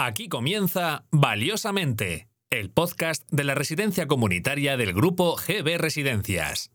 [0.00, 6.70] Aquí comienza Valiosamente, el podcast de la residencia comunitaria del grupo GB Residencias.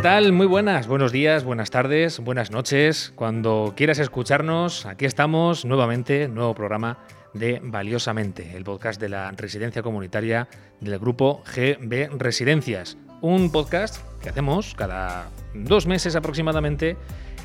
[0.00, 0.32] ¿Qué tal?
[0.32, 3.12] Muy buenas, buenos días, buenas tardes, buenas noches.
[3.16, 6.96] Cuando quieras escucharnos, aquí estamos nuevamente, nuevo programa
[7.34, 10.48] de Valiosamente, el podcast de la residencia comunitaria
[10.80, 12.96] del grupo GB Residencias.
[13.20, 16.96] Un podcast que hacemos cada dos meses aproximadamente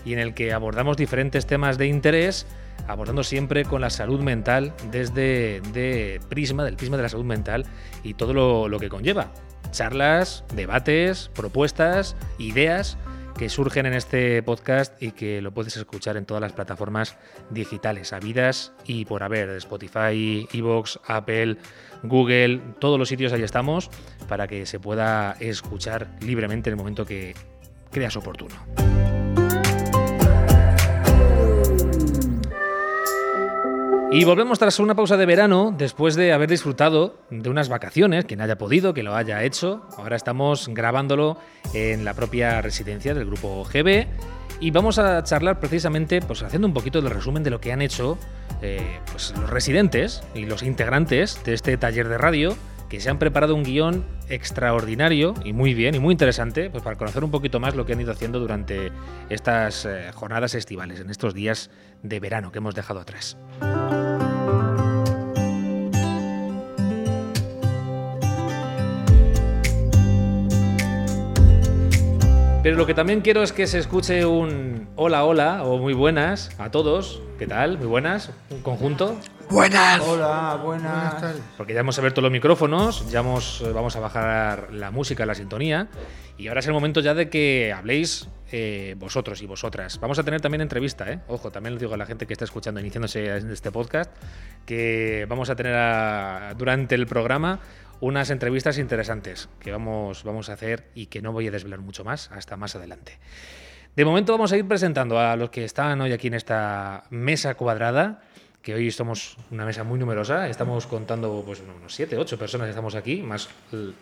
[0.06, 2.48] y en el que abordamos diferentes temas de interés,
[2.88, 7.66] abordando siempre con la salud mental desde de prisma, del prisma de la salud mental
[8.02, 8.34] y todo
[8.70, 9.34] lo que conlleva
[9.72, 12.98] charlas, debates, propuestas, ideas
[13.38, 17.18] que surgen en este podcast y que lo puedes escuchar en todas las plataformas
[17.50, 21.58] digitales, habidas y por haber, Spotify, Evox, Apple,
[22.04, 23.90] Google, todos los sitios ahí estamos
[24.30, 27.36] para que se pueda escuchar libremente en el momento que
[27.92, 28.56] creas oportuno.
[34.16, 38.40] Y volvemos tras una pausa de verano, después de haber disfrutado de unas vacaciones, quien
[38.40, 39.86] haya podido, que lo haya hecho.
[39.98, 41.38] Ahora estamos grabándolo
[41.74, 44.08] en la propia residencia del grupo GB
[44.62, 47.82] y vamos a charlar precisamente, pues haciendo un poquito de resumen de lo que han
[47.82, 48.18] hecho
[48.62, 52.56] eh, pues, los residentes y los integrantes de este taller de radio,
[52.88, 56.96] que se han preparado un guion extraordinario y muy bien y muy interesante, pues para
[56.96, 58.94] conocer un poquito más lo que han ido haciendo durante
[59.30, 61.70] estas eh, jornadas estivales, en estos días
[62.02, 63.38] de verano que hemos dejado atrás.
[72.66, 76.50] Pero lo que también quiero es que se escuche un hola, hola o muy buenas
[76.58, 77.22] a todos.
[77.38, 77.78] ¿Qué tal?
[77.78, 78.32] Muy buenas.
[78.50, 79.20] Un conjunto.
[79.52, 80.02] Buenas.
[80.02, 81.22] Hola, buenas.
[81.22, 81.44] tardes.
[81.58, 85.36] Porque ya hemos abierto los micrófonos, ya hemos, eh, vamos a bajar la música, la
[85.36, 85.90] sintonía.
[86.40, 90.00] Y ahora es el momento ya de que habléis eh, vosotros y vosotras.
[90.00, 91.20] Vamos a tener también entrevista, ¿eh?
[91.28, 94.12] Ojo, también les digo a la gente que está escuchando, iniciándose en este podcast,
[94.66, 97.60] que vamos a tener a- durante el programa
[98.02, 102.04] unas entrevistas interesantes que vamos, vamos a hacer y que no voy a desvelar mucho
[102.04, 103.18] más hasta más adelante.
[103.96, 107.56] De momento vamos a ir presentando a los que están hoy aquí en esta mesa
[107.56, 108.22] cuadrada,
[108.62, 112.72] que hoy somos una mesa muy numerosa, estamos contando pues unos 7, 8 personas que
[112.72, 113.48] estamos aquí, más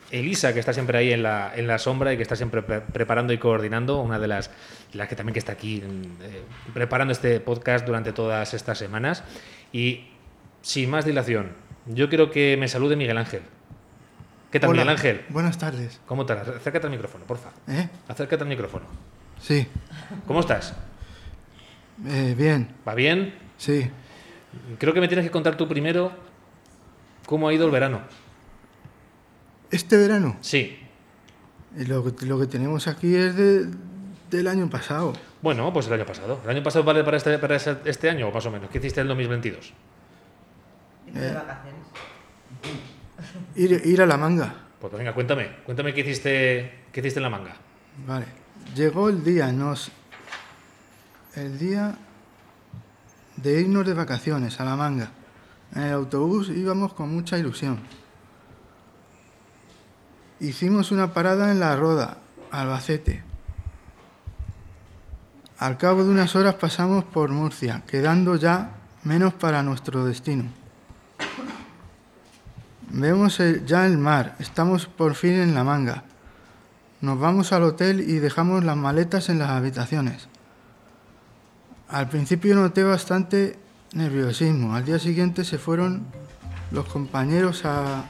[0.09, 2.79] Elisa que está siempre ahí en la, en la sombra y que está siempre pre-
[2.81, 4.51] preparando y coordinando, una de las,
[4.93, 6.41] las que también que está aquí eh,
[6.73, 9.23] preparando este podcast durante todas estas semanas.
[9.73, 10.07] Y
[10.61, 11.51] sin más dilación,
[11.85, 13.41] yo quiero que me salude Miguel Ángel.
[14.53, 14.83] ¿Qué tal, Hola.
[14.83, 15.25] Miguel Ángel?
[15.29, 15.99] Buenas tardes.
[16.05, 16.47] ¿Cómo estás?
[16.47, 17.49] Acércate al micrófono, porfa.
[17.67, 17.89] ¿Eh?
[18.07, 18.85] Acércate al micrófono.
[19.41, 19.67] Sí.
[20.27, 20.75] ¿Cómo estás?
[22.05, 22.69] Eh, bien.
[22.87, 23.33] ¿Va bien?
[23.57, 23.89] Sí.
[24.77, 26.11] Creo que me tienes que contar tú primero
[27.25, 28.01] cómo ha ido el verano.
[29.71, 30.77] Este verano, Sí.
[31.75, 33.71] eh, lo, que- lo que tenemos aquí es de-
[34.29, 35.13] del año pasado.
[35.41, 36.39] Bueno, pues el año pasado.
[36.43, 38.69] ¿El año pasado vale para este, para este año o más o menos?
[38.69, 39.73] ¿Qué hiciste en el 2022?
[43.55, 44.53] Ir, ir a la manga.
[44.79, 45.57] Pues venga, cuéntame.
[45.65, 47.55] Cuéntame qué hiciste, qué hiciste en la manga.
[48.05, 48.25] Vale.
[48.75, 49.91] Llegó el día, nos.
[51.35, 51.95] El día
[53.37, 55.11] de irnos de vacaciones a la manga.
[55.75, 57.79] En el autobús íbamos con mucha ilusión.
[60.39, 62.17] Hicimos una parada en La Roda,
[62.51, 63.23] Albacete.
[65.59, 68.71] Al cabo de unas horas pasamos por Murcia, quedando ya
[69.03, 70.62] menos para nuestro destino.
[72.95, 76.03] Vemos ya el mar, estamos por fin en la manga.
[77.01, 80.27] Nos vamos al hotel y dejamos las maletas en las habitaciones.
[81.89, 83.57] Al principio noté bastante
[83.93, 84.75] nerviosismo.
[84.75, 86.05] Al día siguiente se fueron
[86.69, 88.03] los compañeros a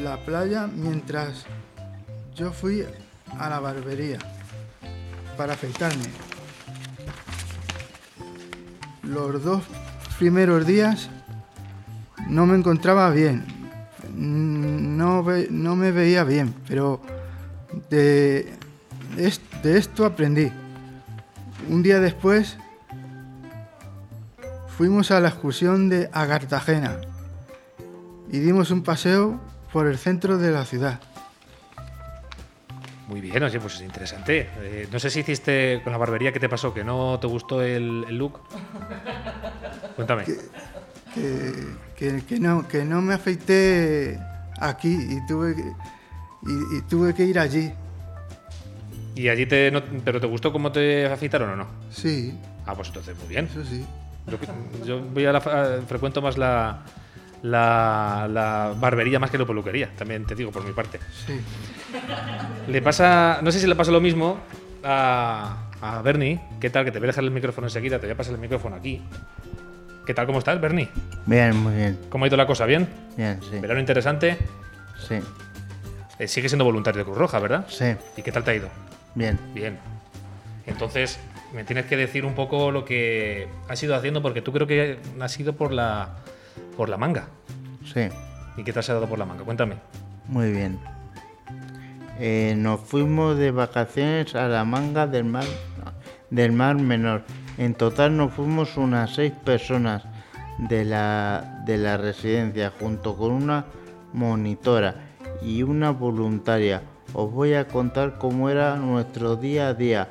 [0.00, 1.46] la playa mientras
[2.36, 2.84] yo fui
[3.36, 4.18] a la barbería
[5.36, 6.06] para afeitarme.
[9.02, 9.64] Los dos
[10.20, 11.10] primeros días
[12.28, 13.57] no me encontraba bien.
[14.18, 17.00] No, ve- no me veía bien, pero
[17.88, 18.52] de,
[19.62, 20.50] de esto aprendí.
[21.68, 22.56] Un día después
[24.76, 26.96] fuimos a la excursión de a Cartagena
[28.30, 29.40] y dimos un paseo
[29.72, 31.00] por el centro de la ciudad.
[33.06, 34.50] Muy bien, oye, pues es interesante.
[34.60, 36.74] Eh, no sé si hiciste con la barbería, ¿qué te pasó?
[36.74, 38.40] ¿Que no te gustó el, el look?
[39.96, 40.24] Cuéntame.
[40.24, 40.36] que,
[41.14, 44.18] que- que no, que no me afeité
[44.60, 47.72] aquí y tuve que, y, y tuve que ir allí.
[49.14, 49.70] ¿Y allí te.
[49.70, 51.66] no- ¿Pero te gustó cómo te afeitaron o no?
[51.90, 53.46] Sí, Ah, pues entonces muy bien.
[53.50, 53.84] eso sí.
[54.26, 54.36] Yo,
[54.84, 56.84] yo voy a la, a- frecuento más la,
[57.42, 61.00] la, la barbería más que la peluquería, también te digo por mi parte.
[61.26, 61.40] Sí.
[62.68, 64.38] Le pasa, no sé si le pasa lo mismo
[64.84, 66.40] a, a Bernie.
[66.60, 66.84] ¿Qué tal?
[66.84, 69.00] Que te voy a dejar el micrófono enseguida, te voy a pasar el micrófono aquí.
[70.08, 70.24] ¿Qué tal?
[70.24, 70.88] ¿Cómo estás, Bernie?
[71.26, 71.98] Bien, muy bien.
[72.08, 72.64] ¿Cómo ha ido la cosa?
[72.64, 72.88] ¿Bien?
[73.14, 73.58] Bien, sí.
[73.58, 74.38] ¿Verano interesante?
[75.06, 75.16] Sí,
[76.18, 77.66] Eh, sigue siendo voluntario de Cruz Roja, ¿verdad?
[77.68, 77.84] sí,
[78.16, 78.68] ¿Y qué tal te ha ido?
[79.14, 79.38] bien.
[79.52, 79.78] Bien.
[80.64, 81.20] Entonces,
[81.52, 84.98] me tienes que decir un poco lo que has ido haciendo, porque tú creo que
[85.20, 86.08] has ido por la,
[86.74, 87.26] por la manga.
[87.84, 88.08] Sí,
[88.56, 89.44] ¿Y qué te has dado por la manga?
[89.44, 89.74] Cuéntame.
[90.26, 90.78] muy bien.
[92.18, 95.44] Eh, nos fuimos de vacaciones a la manga del mar,
[96.30, 97.22] del mar menor.
[97.58, 100.04] En total nos fuimos unas seis personas
[100.58, 103.66] de la, de la residencia junto con una
[104.12, 104.94] monitora
[105.42, 106.82] y una voluntaria.
[107.12, 110.08] Os voy a contar cómo era nuestro día a día.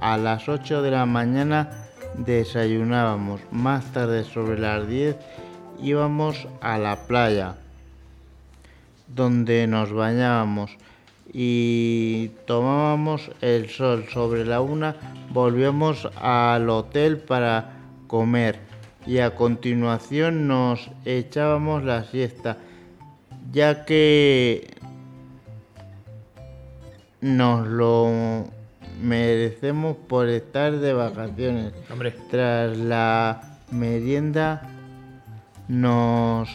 [0.00, 1.70] A las 8 de la mañana
[2.18, 3.40] desayunábamos.
[3.50, 5.16] Más tarde sobre las 10
[5.82, 7.54] íbamos a la playa
[9.08, 10.76] donde nos bañábamos
[11.32, 14.06] y tomábamos el sol.
[14.12, 14.96] Sobre la una
[15.30, 17.72] volvíamos al hotel para
[18.06, 18.58] comer
[19.06, 22.58] y a continuación nos echábamos la siesta,
[23.50, 24.76] ya que
[27.20, 28.44] nos lo
[29.02, 31.72] merecemos por estar de vacaciones.
[31.90, 34.62] Hombre, Tras la merienda
[35.68, 36.48] nos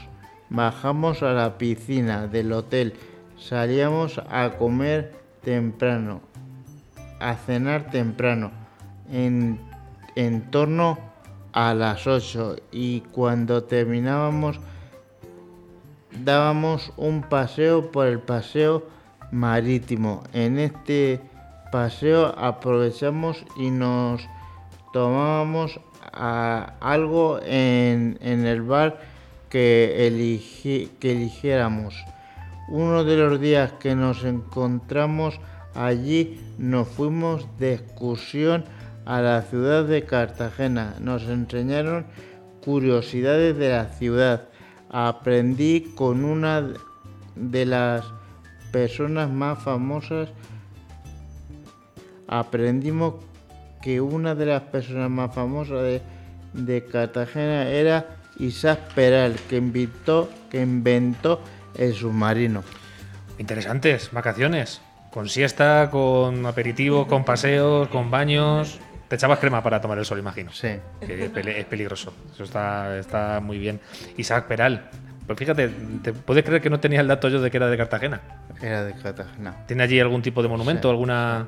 [0.50, 2.94] bajamos a la piscina del hotel.
[3.48, 5.14] Salíamos a comer
[5.44, 6.22] temprano,
[7.20, 8.50] a cenar temprano,
[9.12, 9.60] en,
[10.16, 10.98] en torno
[11.54, 14.60] a las 8 y cuando terminábamos
[16.24, 18.88] dábamos un paseo por el paseo
[19.32, 20.24] marítimo.
[20.34, 21.20] En este
[21.72, 24.28] paseo aprovechamos y nos
[24.92, 25.80] tomábamos
[26.12, 29.00] algo en, en el bar
[29.50, 31.94] que, eligi- que eligiéramos.
[32.68, 35.40] Uno de los días que nos encontramos
[35.74, 38.66] allí nos fuimos de excursión
[39.06, 40.96] a la ciudad de Cartagena.
[41.00, 42.06] Nos enseñaron
[42.64, 44.50] curiosidades de la ciudad.
[44.90, 46.64] Aprendí con una
[47.36, 48.06] de las
[48.72, 50.30] personas más famosas
[52.28, 53.16] aprendimos
[53.82, 56.02] que una de las personas más famosas
[56.54, 61.40] de, Cartagena era Isaac Peral, que inventó, que inventó
[61.77, 62.63] el submarino.
[63.38, 64.81] interesantes, vacaciones.
[65.12, 68.80] Con siesta, con aperitivo, con paseos, con baños.
[69.07, 70.51] Te echabas crema para tomar el sol, imagino.
[70.51, 70.69] Sí,
[71.06, 72.13] Que es peli- es peligroso.
[72.33, 73.80] Eso está, está muy bien.
[74.18, 74.89] Isaac Peral.
[75.27, 75.69] Pues fíjate,
[76.04, 78.22] ¿te puedes creer que no tenía el dato yo de que era de Cartagena?
[78.62, 79.56] era de Cartagena.
[79.68, 80.88] ¿Tiene allí algún tipo de monumento?
[80.88, 80.92] Sí.
[80.92, 81.48] ¿Alguna.?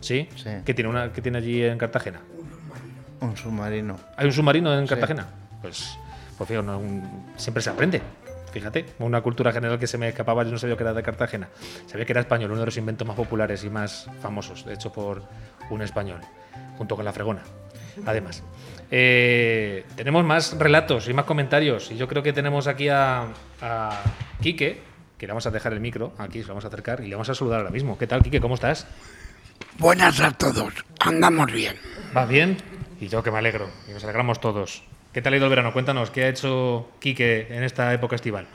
[0.00, 0.28] ¿Sí?
[0.36, 0.50] Sí.
[0.64, 2.20] ¿Qué tiene, una, ¿Qué tiene allí en Cartagena?
[3.20, 3.96] Un submarino.
[4.16, 4.90] ¿Hay un submarino en Sí.
[4.90, 5.26] Cartagena?
[5.62, 5.98] Pues,
[6.36, 8.00] pues fíjate, no, un- siempre se aprende.
[8.52, 11.48] Fíjate, una cultura general que se me escapaba, yo no sabía que era de Cartagena.
[11.86, 15.22] Sabía que era español, uno de los inventos más populares y más famosos, hecho por
[15.70, 16.20] un español,
[16.76, 17.42] junto con la fregona.
[18.06, 18.42] Además,
[18.90, 21.90] Eh, tenemos más relatos y más comentarios.
[21.90, 23.26] Y yo creo que tenemos aquí a,
[23.60, 24.02] a
[24.40, 24.80] Quique,
[25.18, 27.14] que le vamos a dejar el micro, aquí se lo vamos a acercar y le
[27.14, 27.98] vamos a saludar ahora mismo.
[27.98, 28.40] ¿Qué tal, Quique?
[28.40, 28.86] ¿Cómo estás?
[29.78, 31.76] Buenas a todos, andamos bien.
[32.14, 32.56] ¿Vas bien?
[33.00, 34.82] Y yo que me alegro, y nos alegramos todos.
[35.18, 35.72] ¿Qué tal ha ido el verano?
[35.72, 38.46] Cuéntanos, ¿qué ha hecho Quique en esta época estival?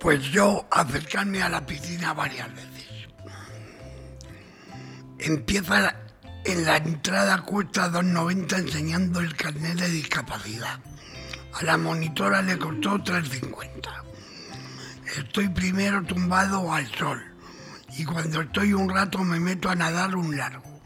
[0.00, 3.06] Pues yo acercarme a la piscina varias veces.
[5.18, 5.94] Empieza
[6.42, 10.80] en la entrada cuesta 2,90 enseñando el carnet de discapacidad.
[11.52, 13.90] A la monitora le costó 3,50.
[15.18, 17.22] Estoy primero tumbado al sol
[17.98, 20.80] y cuando estoy un rato me meto a nadar un largo.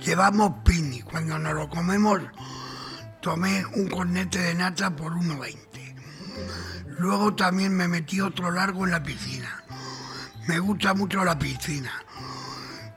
[0.00, 2.20] Llevamos pini, cuando nos lo comemos
[3.22, 5.56] tomé un cornete de nata por 1,20.
[6.98, 9.62] Luego también me metí otro largo en la piscina.
[10.48, 11.90] Me gusta mucho la piscina.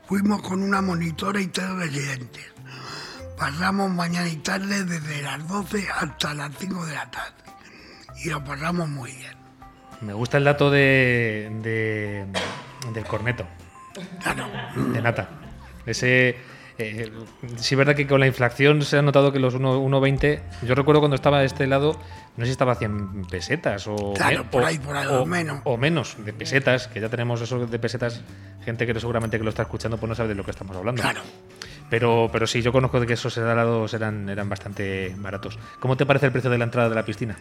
[0.06, 2.44] Fuimos con una monitora y tres residentes.
[3.38, 7.34] Pasamos mañana y tarde desde las 12 hasta las 5 de la tarde.
[8.24, 9.36] Y lo pasamos muy bien.
[10.00, 12.26] Me gusta el dato de, de-
[12.92, 13.46] del corneto,
[14.22, 14.46] Claro,
[14.92, 15.28] de nata.
[15.86, 16.36] Ese,
[16.78, 17.10] eh,
[17.56, 20.74] sí es verdad que con la inflación se ha notado que los 1 1,20, yo
[20.74, 21.98] recuerdo cuando estaba a este lado,
[22.36, 25.26] no sé si estaba a 100 pesetas o, Claro, por ahí, por ahí, o- o
[25.26, 25.60] menos.
[25.64, 28.22] o menos de pesetas, que ya tenemos eso de pesetas,
[28.64, 31.02] gente que seguramente que lo está escuchando pues no sabe de lo que estamos hablando.
[31.02, 31.20] claro.
[31.88, 35.56] Pero, pero sí, yo conozco de que esos helados eran, eran bastante baratos.
[35.78, 37.36] ¿Cómo te parece el precio de la entrada de la piscina?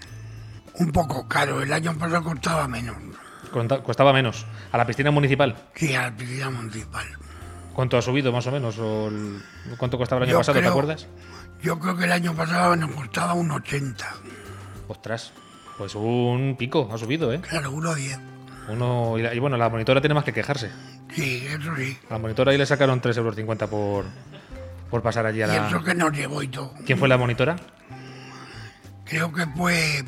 [0.76, 1.64] Un poco caro.
[1.64, 2.96] El año pasado costaba menos.
[3.84, 4.46] Costaba menos.
[4.72, 5.56] ¿A la piscina municipal?
[5.74, 7.06] Sí, a la piscina municipal.
[7.76, 8.78] ¿Cuánto ha subido más o menos?
[8.80, 9.42] ¿O el-
[9.78, 10.60] ¿Cuánto costaba el año Yo pasado?
[10.62, 11.08] ¿Te acuerdas?
[11.62, 14.06] Yo creo que el año pasado nos costaba un 80.
[14.88, 15.34] Ostras,
[15.78, 17.42] pues un pico ha subido, ¿eh?
[17.42, 18.18] Claro, uno 10.
[18.70, 20.72] Uno, y, la- y bueno, la monitora tiene más que quejarse.
[21.14, 21.98] Sí, eso sí.
[22.10, 24.06] A la monitora ahí le sacaron 3,50 euros por,
[24.90, 25.84] por pasar allí a Y eso la...
[25.84, 26.72] que nos llevó y todo.
[26.86, 27.58] ¿Quién fue la monitora?
[29.06, 30.04] Creo que fue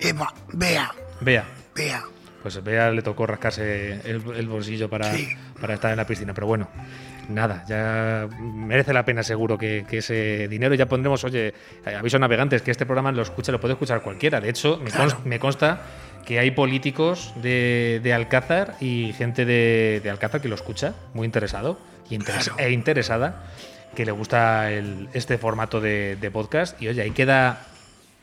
[0.00, 1.44] Eva, Bea, Bea.
[1.74, 2.02] Bea.
[2.42, 5.28] Pues Bea le tocó rascarse el, el bolsillo para, Sí.
[5.60, 6.34] para estar en la piscina.
[6.34, 6.68] Pero bueno,
[7.28, 11.54] nada, ya merece la pena seguro que, que ese dinero ya pondremos, oye,
[11.96, 14.40] aviso a navegantes, que este programa lo escucha, lo puede escuchar cualquiera.
[14.40, 15.10] De hecho, me, Claro.
[15.10, 15.82] cons- me consta
[16.26, 21.24] que hay políticos de, de Alcázar y gente de, de Alcázar que lo escucha, muy
[21.26, 21.78] interesado
[22.10, 22.58] y interes- Claro.
[22.58, 23.44] e interesada,
[23.94, 26.80] que le gusta el- este formato de, de podcast.
[26.80, 27.66] Y oye, ahí queda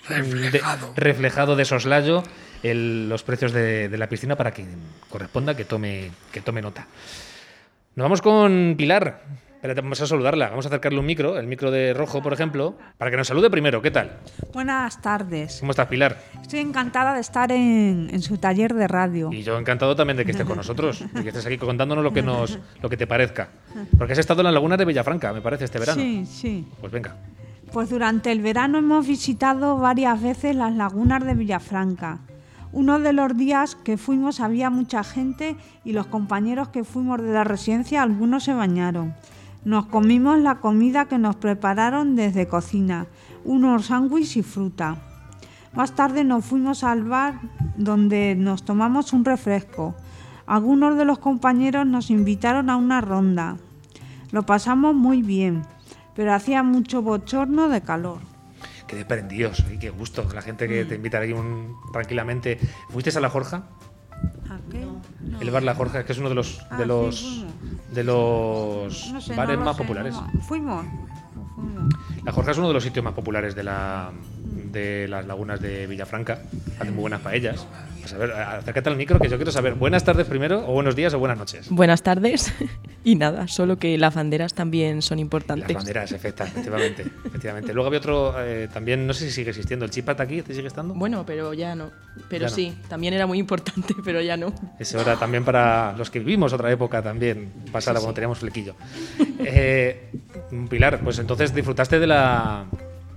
[0.10, 0.94] de- Reflejado.
[0.96, 2.24] reflejado de soslayo
[2.64, 4.70] el- los precios de, de la piscina para quien
[5.10, 6.88] corresponda que tome, que tome nota.
[7.96, 9.22] Nos vamos con Pilar.
[9.56, 10.48] Espérate, vamos a saludarla.
[10.50, 13.50] Vamos a acercarle un micro, el micro de rojo, por ejemplo, para que nos salude
[13.50, 13.82] primero.
[13.82, 14.20] ¿Qué tal?
[14.54, 15.58] Buenas tardes.
[15.60, 16.18] ¿Cómo estás, Pilar?
[16.42, 19.30] Estoy encantada de estar en, en su taller de radio.
[19.34, 22.14] Y yo encantado también de que estés con nosotros y que estés aquí contándonos lo
[22.14, 23.50] que nos, lo que te parezca.
[23.98, 26.02] Porque has estado en las lagunas de Villafranca, me parece, este verano.
[26.02, 26.66] Sí, sí.
[26.80, 27.18] Pues venga.
[27.74, 32.20] Pues durante el verano hemos visitado varias veces las lagunas de Villafranca.
[32.72, 37.34] Uno de los días que fuimos había mucha gente y los compañeros que fuimos de
[37.34, 39.16] la residencia algunos se bañaron.
[39.66, 43.08] Nos comimos la comida que nos prepararon desde cocina,
[43.44, 44.98] unos sándwiches y fruta.
[45.74, 47.40] Más tarde nos fuimos al bar
[47.76, 49.96] donde nos tomamos un refresco.
[50.46, 53.58] Algunos de los compañeros nos invitaron a una ronda.
[54.32, 55.64] Lo pasamos muy bien,
[56.16, 58.29] pero hacía mucho bochorno de calor.
[58.90, 60.28] Qué desprendidos, y qué gusto.
[60.34, 62.58] La gente que te invita ahí un, tranquilamente.
[62.90, 63.68] ¿Fuiste a la Jorja?
[64.50, 64.84] ¿A qué?
[65.40, 67.46] El bar La Jorja, que es uno de los Ah, de los
[67.94, 70.14] de los No sé, bares no lo más sé, populares.
[70.16, 70.42] no.
[70.42, 70.84] Fuimos.
[71.36, 71.94] no fuimos.
[72.26, 74.12] La Jorja es uno de los sitios más populares de la
[74.66, 76.40] de las lagunas de Villafranca.
[76.80, 77.66] Hacen muy buenas paellas.
[78.00, 79.74] Pues a ver, acércate al micro que yo quiero saber.
[79.74, 81.70] Buenas tardes primero, o buenos días, o buenas noches.
[81.70, 82.54] Buenas tardes.
[83.04, 85.76] y nada, solo que las banderas también son Las importantes.
[85.76, 87.74] banderas, efecta- efectivamente, efectivamente.
[87.74, 90.68] Luego había otro, eh, también, no sé si sigue existiendo, el chipat aquí, ¿te sigue
[90.68, 90.94] estando?
[90.94, 91.92] Bueno, pero ya no.
[92.30, 92.56] Pero Ya no.
[92.56, 94.54] sí, también era muy importante, pero ya no.
[94.80, 98.76] Eso era también para los que vivimos otra época también, pasada, cuando teníamos flequillo.
[99.40, 100.10] Eh,
[100.70, 102.66] Pilar, pues entonces disfrutaste de la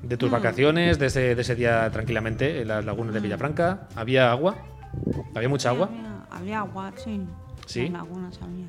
[0.02, 0.18] de Mm.
[0.18, 3.22] tus vacaciones, de ese, de ese día tranquilamente en las lagunas de Mm.
[3.24, 3.88] Villafranca.
[3.96, 4.56] ¿Había agua?
[5.34, 5.88] ¿Había mucha agua?
[5.90, 7.20] Había, había agua, sí.
[7.66, 7.80] ¿Sí?
[7.86, 8.66] En lagunas había.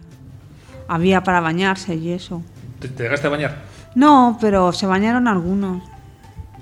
[0.87, 2.41] Había para bañarse y eso.
[2.79, 3.55] ¿Te, te dejaste bañar?
[3.95, 5.83] No, pero se bañaron algunos.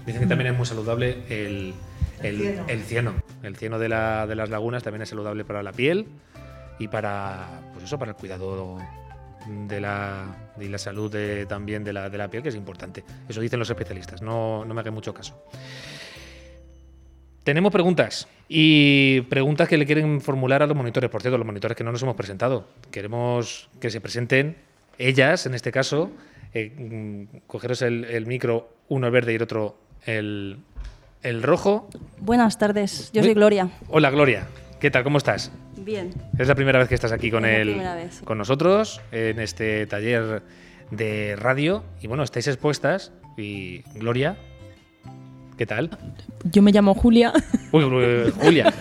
[0.06, 1.74] Dicen que también es muy saludable el,
[2.24, 3.14] el, el cieno.
[3.44, 6.08] El cieno de, la- de las lagunas también es saludable para la piel
[6.80, 8.78] y para, pues eso, para el cuidado
[9.48, 10.26] de la,
[10.58, 13.04] de la salud de- también de la, de la piel, que es importante.
[13.28, 15.42] Eso dicen los especialistas, no, no me hagan mucho caso.
[17.44, 21.10] Tenemos preguntas y preguntas que le quieren formular a los monitores.
[21.10, 22.68] Por cierto, los monitores que no nos hemos presentado.
[22.92, 24.58] Queremos que se presenten
[25.00, 26.12] ellas, en este caso.
[26.54, 30.58] eh, mm, cogeros el, el micro, uno el verde y el otro el,
[31.24, 31.90] el rojo.
[32.20, 33.70] Buenas tardes, yo soy Gloria.
[33.88, 34.48] Hola, Gloria.
[34.80, 35.04] ¿Qué tal?
[35.04, 35.52] ¿Cómo estás?
[35.84, 36.12] Bien.
[36.38, 38.22] Es la primera vez que estás aquí con, Es la el, primera vez.
[38.24, 40.44] con nosotros en este taller
[40.92, 41.84] de radio.
[42.02, 43.12] Y bueno, estáis expuestas.
[43.38, 44.38] Y Gloria,
[45.58, 45.90] ¿qué tal?
[46.44, 47.34] Yo me llamo Julia.
[47.72, 48.74] Uy, uy, Julia.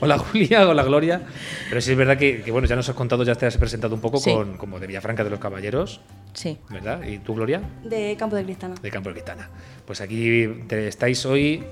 [0.00, 1.22] Hola Julia, hola Gloria.
[1.68, 3.94] Pero sí es verdad que, que, bueno, ya nos has contado, ya te has presentado
[3.94, 4.32] un poco Sí.
[4.32, 6.00] con como de Villafranca de los Caballeros,
[6.34, 6.58] Sí.
[6.70, 7.02] ¿verdad?
[7.04, 7.60] ¿Y tú, Gloria?
[7.84, 8.74] De Campo de Cristana.
[8.82, 9.48] De Campo de Cristana.
[9.86, 11.62] Pues aquí te- estáis hoy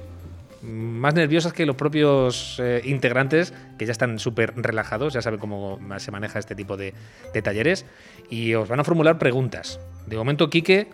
[0.63, 5.79] más nerviosas que los propios eh, integrantes, que ya están súper relajados, ya saben cómo
[5.99, 6.95] se maneja este tipo de,
[7.33, 7.87] de talleres,
[8.29, 9.81] y os van a formular preguntas.
[10.07, 10.89] De momento, Quique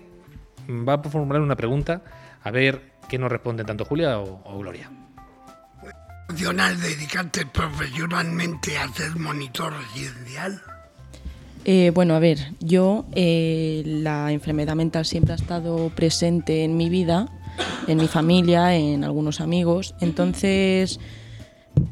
[0.69, 2.03] va a formular una pregunta,
[2.43, 4.91] a ver qué nos responden tanto Julia o, o Gloria.
[6.29, 10.61] Opcional dedicarte profesionalmente a ser monitor residencial.
[11.65, 16.89] Eh, bueno, a ver, yo eh, la enfermedad mental siempre ha estado presente en mi
[16.89, 17.29] vida,
[17.87, 19.95] en mi familia, en algunos amigos.
[20.01, 20.99] Entonces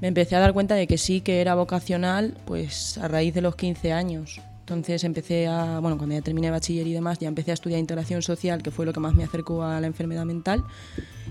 [0.01, 3.43] me empecé a dar cuenta de que sí que era vocacional, pues a raíz de
[3.43, 4.41] los 15 años.
[4.61, 8.23] Entonces empecé a, bueno, cuando ya terminé bachiller y demás, ya empecé a estudiar integración
[8.23, 10.65] social, que fue lo que más me acercó a la enfermedad mental.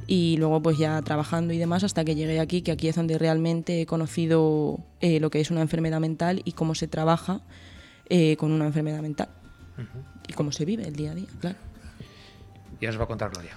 [0.05, 3.17] Y luego pues ya trabajando y demás hasta que llegué aquí, que aquí es donde
[3.17, 7.41] realmente he conocido eh, lo que es una enfermedad mental y cómo se trabaja
[8.07, 9.29] eh, con una enfermedad mental.
[10.27, 11.57] Y cómo se vive el día a día, claro.
[12.79, 13.55] Ya os va a contar Gloria.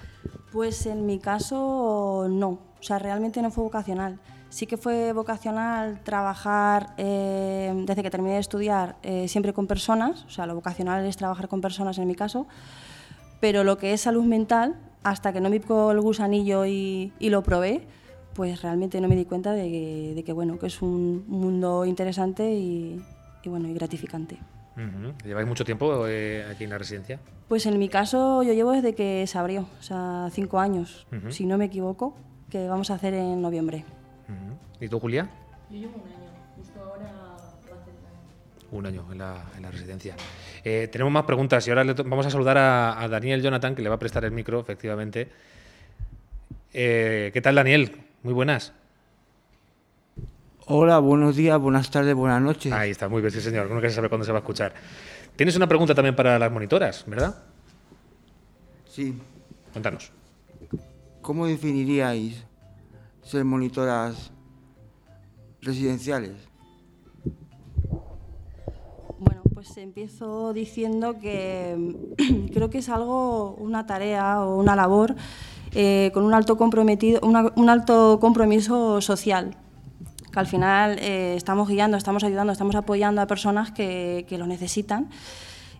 [0.57, 4.17] Pues en mi caso no, o sea, realmente no fue vocacional.
[4.49, 10.23] Sí que fue vocacional trabajar eh, desde que terminé de estudiar eh, siempre con personas,
[10.23, 12.47] o sea, lo vocacional es trabajar con personas en mi caso,
[13.39, 17.29] pero lo que es salud mental, hasta que no me picó el gusanillo y, y
[17.29, 17.85] lo probé,
[18.33, 21.85] pues realmente no me di cuenta de que, de que, bueno, que es un mundo
[21.85, 22.99] interesante y,
[23.43, 24.39] y bueno, y gratificante.
[25.25, 27.19] ¿Lleváis mucho tiempo eh, aquí en la residencia?
[27.47, 31.45] Pues en mi caso yo llevo desde que se abrió, o sea, cinco años, si
[31.45, 32.15] no me equivoco,
[32.49, 33.85] que vamos a hacer en noviembre.
[34.79, 35.27] ¿Y tú, Julia?
[35.71, 37.93] Yo llevo un año, justo ahora va a hacer
[38.71, 40.15] Un año en la, en la residencia.
[40.63, 43.81] Eh, tenemos más preguntas y ahora le vamos a saludar a, a Daniel Jonathan, que
[43.81, 45.29] le va a prestar el micro, efectivamente.
[46.73, 47.97] Eh, ¿Qué tal, Daniel?
[48.23, 48.73] Muy buenas.
[50.69, 52.73] Hola, buenos días, buenas tardes, buenas noches.
[52.73, 53.67] Ahí está, muy bien, sí, señor.
[53.71, 54.73] Uno que se sabe cuándo se va a escuchar.
[55.35, 57.35] Tienes una pregunta también para las monitoras, ¿verdad?
[58.89, 59.17] Sí.
[59.71, 60.11] Cuéntanos.
[61.21, 62.43] ¿Cómo definiríais
[63.21, 64.31] ser monitoras
[65.61, 66.33] residenciales?
[69.19, 71.95] Bueno, pues empiezo diciendo que
[72.53, 75.15] creo que es algo, una tarea o una labor
[75.73, 79.55] eh, con un alto, comprometido, una- un alto compromiso social.
[80.37, 85.09] Al final eh, estamos guiando, estamos ayudando, estamos apoyando a personas que, que lo necesitan.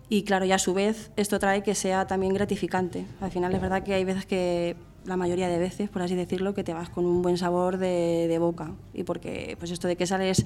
[0.08, 3.06] Y claro, y a su vez esto trae que sea también gratificante.
[3.20, 4.76] Al final es verdad que hay veces que,
[5.08, 8.26] la mayoría de veces, por así decirlo, que te vas con un buen sabor de,
[8.28, 8.72] de boca.
[8.92, 10.44] Y porque pues esto de que sales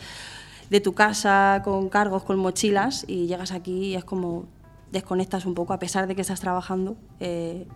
[0.70, 4.46] de tu casa con cargos, con mochilas y llegas aquí y es como
[4.90, 6.96] desconectas un poco, a pesar de que estás trabajando.
[7.20, 7.66] eh,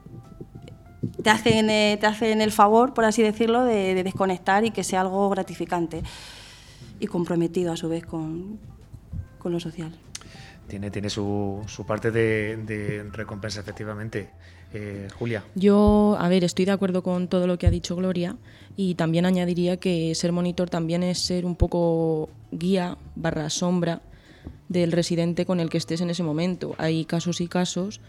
[1.23, 4.85] te, hacen, eh, te hacen el favor, por así decirlo, de, de desconectar y que
[4.85, 6.03] sea algo gratificante
[7.01, 8.59] y comprometido a su vez con,
[9.39, 9.93] con lo social.
[10.67, 14.31] Tiene, tiene su, su parte de, de recompensa, efectivamente.
[14.75, 15.45] Eh, Julia.
[15.55, 18.37] Yo, a ver, estoy de acuerdo con todo lo que ha dicho Gloria
[18.77, 24.03] y también añadiría que ser monitor también es ser un poco guía barra sombra
[24.69, 26.75] del residente con el que estés en ese momento.
[26.79, 28.01] Hay casos y casos,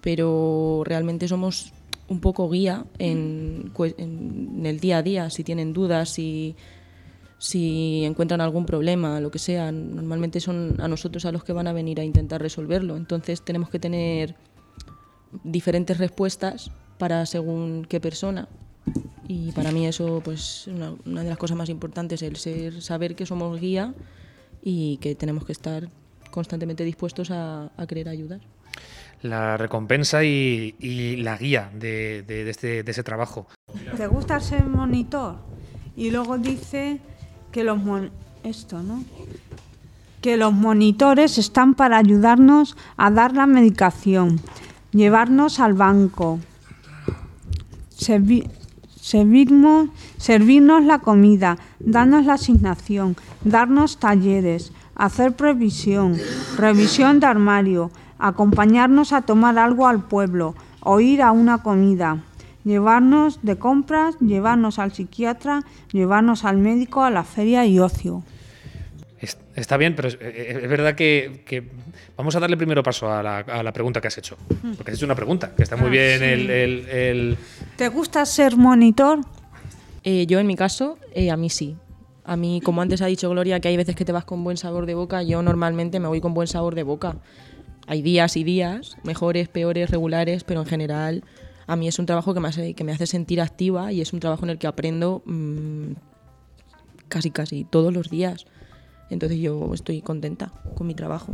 [0.00, 1.72] pero realmente somos
[2.08, 6.56] un poco guía en, en el día a día, si tienen dudas, si,
[7.38, 9.72] si encuentran algún problema, lo que sea.
[9.72, 12.96] Normalmente son a nosotros a los que van a venir a intentar resolverlo.
[12.96, 14.34] Entonces tenemos que tener
[15.42, 18.48] diferentes respuestas para según qué persona.
[19.26, 22.82] Y para mí eso pues es una, una de las cosas más importantes, el ser,
[22.82, 23.94] saber que somos guía
[24.62, 25.88] y que tenemos que estar
[26.30, 28.40] constantemente dispuestos a, a querer ayudar.
[29.24, 33.46] La recompensa y, la guía de, este, ese trabajo.
[33.96, 35.36] ¿Te gusta ser monitor?
[35.96, 37.00] Y luego dice
[37.50, 37.78] que los
[38.42, 39.02] esto, ¿no?
[40.20, 44.40] Que los monitores están para ayudarnos a dar la medicación,
[44.92, 46.38] llevarnos al banco,
[47.96, 48.50] servi-
[49.00, 56.18] servirnos, servirnos la comida, darnos la asignación, darnos talleres, hacer previsión,
[56.58, 62.18] revisión de armario, acompañarnos a tomar algo al pueblo o ir a una comida,
[62.64, 68.22] llevarnos de compras, llevarnos al psiquiatra, llevarnos al médico, a la feria y ocio.
[69.20, 71.62] Es- Está bien, pero es, eh, es verdad que, que
[72.16, 74.36] vamos a darle primero paso a la, a la pregunta que has hecho.
[74.76, 76.24] Porque has hecho una pregunta, que está muy Ah, bien sí.
[76.24, 77.36] el, el- el-
[77.76, 79.20] ¿Te gusta ser monitor?
[80.02, 81.76] Eh, yo en mi caso, eh, a mí sí.
[82.26, 84.56] A mí, como antes ha dicho Gloria, que hay veces que te vas con buen
[84.56, 87.16] sabor de boca, yo normalmente me voy con buen sabor de boca.
[87.86, 91.24] Hay días y días, mejores, peores, regulares, pero en general
[91.66, 94.12] a mí es un trabajo que me hace, que me hace sentir activa y es
[94.12, 95.92] un trabajo en el que aprendo mm,
[97.08, 98.46] casi casi todos los días.
[99.10, 101.32] Entonces yo estoy contenta con mi trabajo.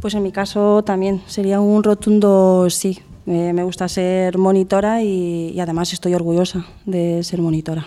[0.00, 3.00] Pues en mi caso también sería un rotundo sí.
[3.26, 7.86] Eh, me gusta ser monitora y, y además estoy orgullosa de ser monitora.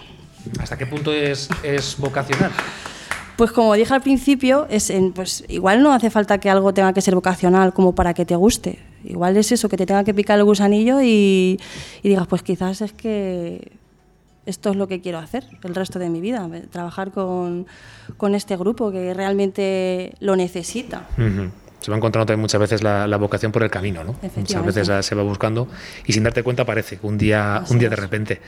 [0.60, 2.52] ¿Hasta qué punto es, es vocacional?
[3.38, 6.94] Pues como dije al principio, es en- pues igual no hace falta que algo tenga
[6.94, 8.80] que ser vocacional como para que te guste.
[9.04, 11.60] Igual es eso, que te tenga que picar el gusanillo y,
[12.02, 13.72] y digas, pues quizás es que
[14.46, 17.66] esto es lo que quiero hacer el resto de mi vida, eh, trabajar con,
[18.18, 21.08] con este grupo que realmente lo necesita.
[21.82, 24.16] Se va encontrando también muchas veces la, la vocación por el camino, ¿no?
[24.40, 25.68] Muchas veces la- se va buscando
[26.08, 28.42] y sin darte cuenta aparece un día, un día de repente.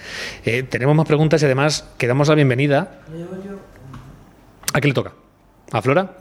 [0.43, 3.01] Eh, tenemos más preguntas y además que damos la bienvenida.
[4.73, 5.13] ¿A quién le toca?
[5.71, 6.13] ¿A Flora?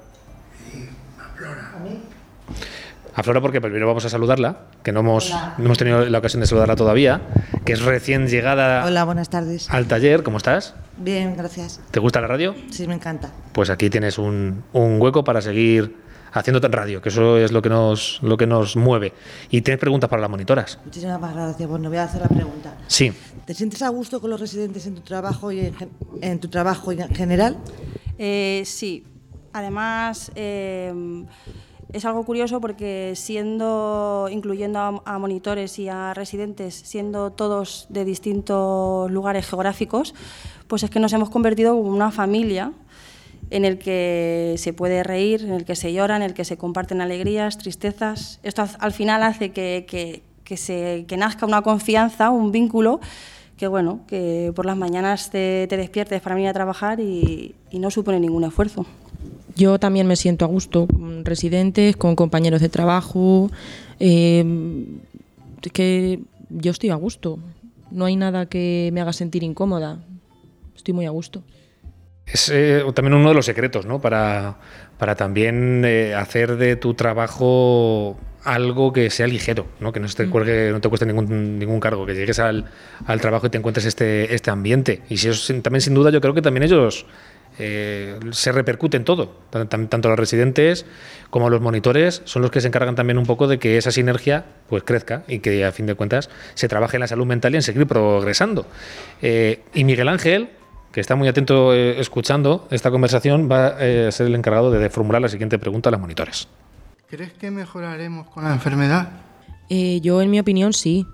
[3.14, 6.40] A Flora porque primero vamos a saludarla, que no hemos, no hemos tenido la ocasión
[6.42, 7.22] de saludarla todavía,
[7.64, 9.70] que es recién llegada Hola, buenas tardes.
[9.70, 10.22] al taller.
[10.22, 10.74] ¿Cómo estás?
[10.98, 11.80] Bien, gracias.
[11.90, 12.54] ¿Te gusta la radio?
[12.70, 13.30] Sí, me encanta.
[13.52, 15.96] Pues aquí tienes un, un hueco para seguir
[16.32, 19.14] haciendo radio, que eso es lo que nos, lo que nos mueve.
[19.50, 20.78] Y tienes preguntas para las monitoras.
[20.85, 21.66] Muchísimas gracias.
[21.68, 22.74] Bueno, voy a hacer la pregunta.
[22.87, 23.12] Sí.
[23.46, 25.72] ¿Te sientes a gusto con los residentes en tu trabajo y
[26.20, 27.56] en, tu trabajo en general?
[28.18, 29.04] Eh, sí,
[29.52, 30.92] además eh,
[31.92, 39.11] es algo curioso porque siendo, incluyendo a, monitores y a residentes, siendo todos de distintos
[39.12, 40.14] lugares geográficos,
[40.66, 42.72] pues es que nos hemos convertido en una familia
[43.50, 46.56] en el que se puede reír, en el que se llora, en el que se
[46.56, 48.40] comparten alegrías, tristezas.
[48.42, 53.00] Esto al- al final hace que- que se, que nazca una confianza, un vínculo,
[53.59, 57.78] que bueno, que por las mañanas te, te despiertes para venir a trabajar y, y
[57.78, 58.87] no supone ningún esfuerzo.
[59.56, 63.50] Yo también me siento a gusto con residentes, con compañeros de trabajo.
[63.98, 64.44] eh,
[65.72, 67.38] que yo estoy a gusto.
[67.90, 69.98] No hay nada que me haga sentir incómoda.
[70.76, 71.42] Estoy muy a gusto.
[72.26, 74.00] Es eh, también uno de los secretos, ¿no?
[74.00, 74.56] Para,
[74.98, 79.92] para también eh, hacer de tu trabajo algo que sea ligero, ¿no?
[79.92, 82.66] Que no te cuelgue, no te cueste ningún, ningún cargo, que llegues al,
[83.06, 85.02] al trabajo y te encuentres este, este ambiente.
[85.08, 87.06] Y si eso también sin duda yo creo que también ellos
[87.58, 89.36] eh, se repercute en todo.
[89.50, 90.84] Tan- tan- Tanto los residentes
[91.30, 94.44] como los monitores son los que se encargan también un poco de que esa sinergia
[94.68, 97.56] pues crezca y que a fin de cuentas se trabaje en la salud mental y
[97.56, 98.66] en seguir progresando.
[99.22, 100.50] Eh, y Miguel Ángel,
[100.92, 104.88] que está muy atento eh, escuchando esta conversación, va eh, a ser el encargado de
[104.90, 106.49] formular la siguiente pregunta a los monitores.
[107.09, 109.11] ¿Crees que mejoraremos con la enfermedad?
[109.68, 111.07] Eh, yo, en mi opinión, sí.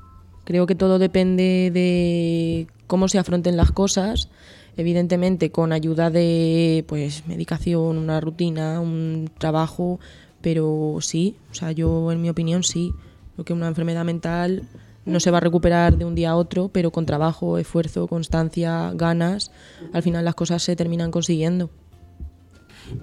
[0.45, 4.29] Creo que todo depende de cómo se afronten las cosas.
[4.77, 10.01] Evidentemente, con ayuda de pues medicación, una rutina, un trabajo,
[10.41, 12.93] pero sí, o sea, yo en mi opinión sí.
[13.35, 14.63] Creo que una enfermedad mental
[15.05, 18.93] no se va a recuperar de un día a otro, pero con trabajo, esfuerzo, constancia,
[18.95, 19.51] ganas,
[19.93, 21.71] al final las cosas se terminan consiguiendo.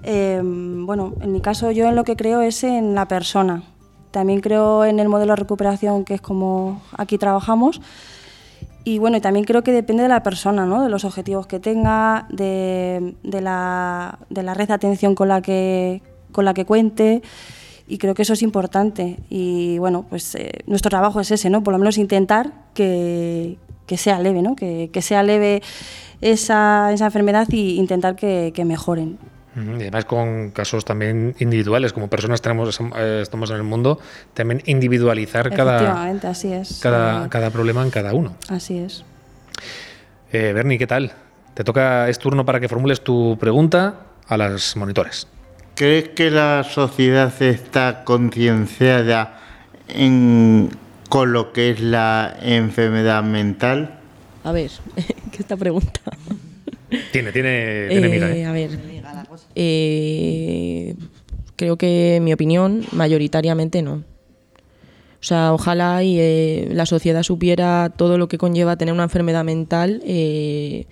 [0.02, 3.62] Eh, bueno, en mi caso yo en lo que creo es en la persona.
[4.10, 7.80] También creo en el modelo de recuperación que es como aquí trabajamos.
[8.82, 10.82] Y bueno, también creo que depende de la persona, ¿no?
[10.82, 15.42] de los objetivos que tenga, de, de la, de la red de atención con la
[15.42, 17.22] que, con la que cuente.
[17.90, 19.18] Y creo que eso es importante.
[19.28, 21.64] Y bueno, pues eh, nuestro trabajo es ese, ¿no?
[21.64, 24.54] Por lo menos intentar que, que sea leve, ¿no?
[24.54, 25.60] Que, que sea leve
[26.20, 29.18] esa, esa enfermedad y intentar que, que mejoren.
[29.56, 33.98] Y además con casos también individuales, como personas tenemos, eh, estamos en el mundo,
[34.34, 36.78] también individualizar cada, Efectivamente, así es.
[36.80, 38.36] cada, cada problema en cada uno.
[38.48, 39.04] Así es.
[40.32, 41.10] Eh, Bernie, ¿qué tal?
[41.54, 45.26] Te toca, es turno para que formules tu pregunta a las monitores.
[45.80, 49.40] ¿Crees que la sociedad está concienciada
[49.88, 50.68] en-
[51.08, 53.98] con lo que es la enfermedad mental?
[54.44, 54.70] A ver,
[55.32, 56.02] ¿qué esta pregunta?
[57.12, 58.44] Tiene, tiene, tiene miga, Eh, ¿eh?
[58.44, 58.70] A ver,
[59.54, 60.94] eh,
[61.56, 63.92] creo que en mi opinión, mayoritariamente no.
[63.94, 69.44] O sea, ojalá y eh, la sociedad supiera todo lo que conlleva tener una enfermedad
[69.44, 70.84] mental, eh,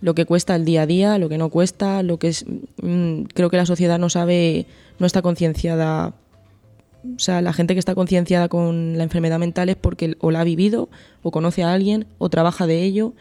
[0.00, 2.44] lo que cuesta el día a día, lo que no cuesta, lo que es.
[2.82, 4.66] mm, creo que la sociedad no sabe,
[4.98, 6.14] no está concienciada.
[7.16, 10.40] O sea, la gente que está concienciada con la enfermedad mental es porque o la
[10.40, 10.88] ha vivido,
[11.22, 13.14] o conoce a alguien, o trabaja de ello,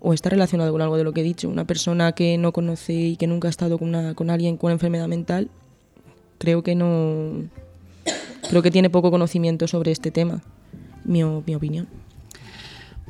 [0.00, 1.48] o está relacionado con algo de lo que he dicho.
[1.48, 4.72] Una persona que no conoce y que nunca ha estado con, una- con alguien con
[4.72, 5.48] enfermedad mental,
[6.38, 7.44] creo que no.
[8.50, 10.42] Creo que tiene poco conocimiento sobre este tema,
[11.04, 11.86] mi, mi opinión.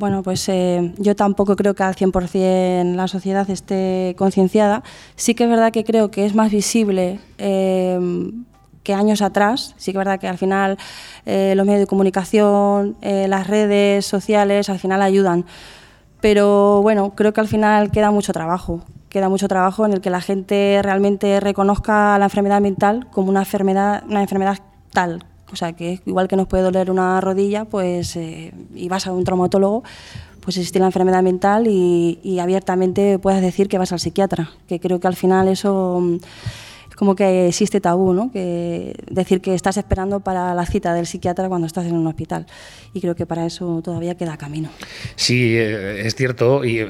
[0.02, 4.82] Bueno, pues eh, yo tampoco creo que al 100% la sociedad esté concienciada.
[5.14, 8.00] Sí que es verdad que creo que es más visible eh,
[8.82, 9.76] que años atrás.
[9.78, 10.76] Sí que es verdad que al final
[11.24, 15.44] eh, los medios de comunicación, eh, las redes sociales, al final ayudan.
[16.20, 18.82] Pero bueno, creo que al final queda mucho trabajo.
[19.08, 23.42] Queda mucho trabajo en el que la gente realmente reconozca la enfermedad mental como una
[23.42, 24.58] enfermedad, una enfermedad
[24.92, 25.24] tal.
[25.52, 29.12] O sea, que igual que nos puede doler una rodilla, pues eh, y vas a
[29.12, 29.82] un traumatólogo,
[30.42, 34.50] pues existe la enfermedad mental y, abiertamente puedes decir que vas al psiquiatra.
[34.66, 36.14] Que creo que al final eso mm,
[36.90, 38.32] es como que existe tabú, ¿no?
[38.32, 42.46] Que decir que estás esperando para la cita del psiquiatra cuando estás en un hospital.
[42.94, 44.70] Y creo que para eso todavía queda camino.
[45.14, 46.64] Sí, eh, es cierto.
[46.64, 46.88] Y eh,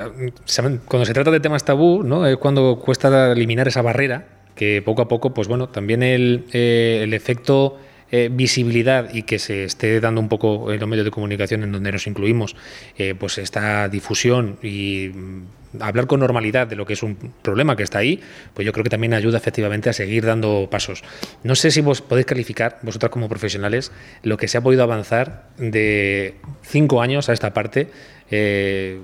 [0.86, 2.26] cuando se trata de temas tabú, ¿no?
[2.26, 7.76] Es cuando cuesta eliminar esa barrera, que poco a poco, pues bueno, también el efecto
[8.14, 11.72] eh, visibilidad y que se esté dando un poco en los medios de comunicación en
[11.72, 12.54] donde nos incluimos,
[12.98, 17.74] eh, pues esta difusión y mm, hablar con normalidad de lo que es un problema
[17.74, 18.20] que está ahí,
[18.52, 21.02] pues yo creo que también ayuda efectivamente a seguir dando pasos.
[21.42, 25.48] No sé si vos podéis calificar, vosotras como profesionales, lo que se ha podido avanzar
[25.56, 27.88] de cinco años a esta parte.
[28.30, 29.00] eh,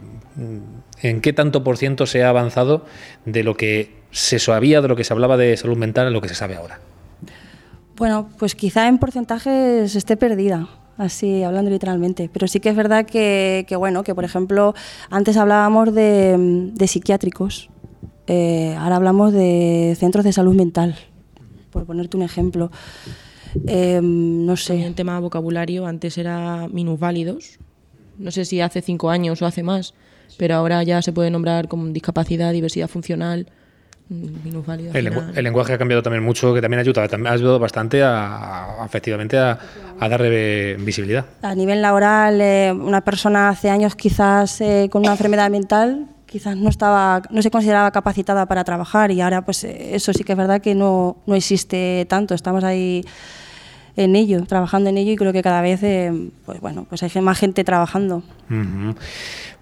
[1.00, 2.84] ¿En qué tanto por ciento se ha avanzado
[3.24, 6.20] de lo que se sabía, de lo que se hablaba de salud mental a lo
[6.20, 6.78] que se sabe ahora?
[7.98, 12.30] Bueno, pues quizá en porcentajes esté perdida, así hablando literalmente.
[12.32, 14.74] Pero sí que es verdad que, que bueno, que por ejemplo,
[15.10, 17.70] antes hablábamos de, psiquiátricos,
[18.28, 20.96] eh, ahora hablamos de centros de salud mental,
[21.70, 22.70] por ponerte un ejemplo.
[23.66, 24.84] Eh, no sé.
[24.84, 27.58] En tema vocabulario, antes era minusválidos.
[28.16, 29.94] No sé si hace cinco años o hace más,
[30.36, 33.48] pero ahora ya se puede nombrar como discapacidad, diversidad funcional,
[34.08, 34.90] minusválido.
[34.90, 37.58] al El, lengu- el lenguaje ha cambiado también mucho, que también ayuda, también ha ayudado
[37.58, 39.58] bastante a, a- efectivamente a,
[40.00, 41.24] a darle visibilidad.
[41.42, 46.56] A nivel laboral, eh, una persona hace años quizás eh, con una enfermedad mental quizás
[46.58, 50.32] no estaba, no se consideraba capacitada para trabajar y ahora pues eh, eso sí que
[50.32, 52.34] es verdad que no, no existe tanto.
[52.34, 53.02] Estamos ahí
[53.96, 56.12] en ello, trabajando en ello y creo que cada vez eh,
[56.44, 58.22] pues bueno, pues hay más gente trabajando.
[58.50, 58.94] Ujú.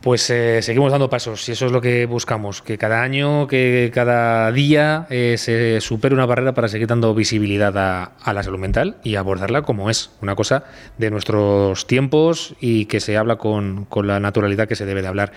[0.06, 3.90] Pues eh, seguimos dando pasos y eso es lo que buscamos, que cada año, que
[3.92, 8.98] cada día eh, se supere una barrera para seguir dando visibilidad a, la salud mental
[9.02, 10.62] y abordarla como es, una cosa
[10.96, 15.32] de nuestros tiempos y que se habla con, la naturalidad que se debe de hablar.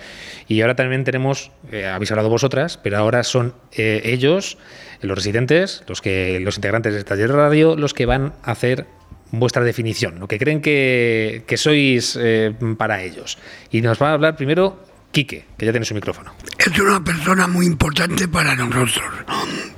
[0.48, 4.60] Y ahora también tenemos, eh, habéis hablado vosotras, pero ahora son eh, ellos,
[5.02, 8.86] los residentes, los, que, los integrantes de radio, los que van a hacer
[9.32, 13.38] vuestra definición, lo que creen que, que sois eh, para ellos.
[13.72, 16.34] Y nos va a hablar primero Quique, que ya tiene su micrófono.
[16.58, 19.04] Es una persona muy importante para nosotros.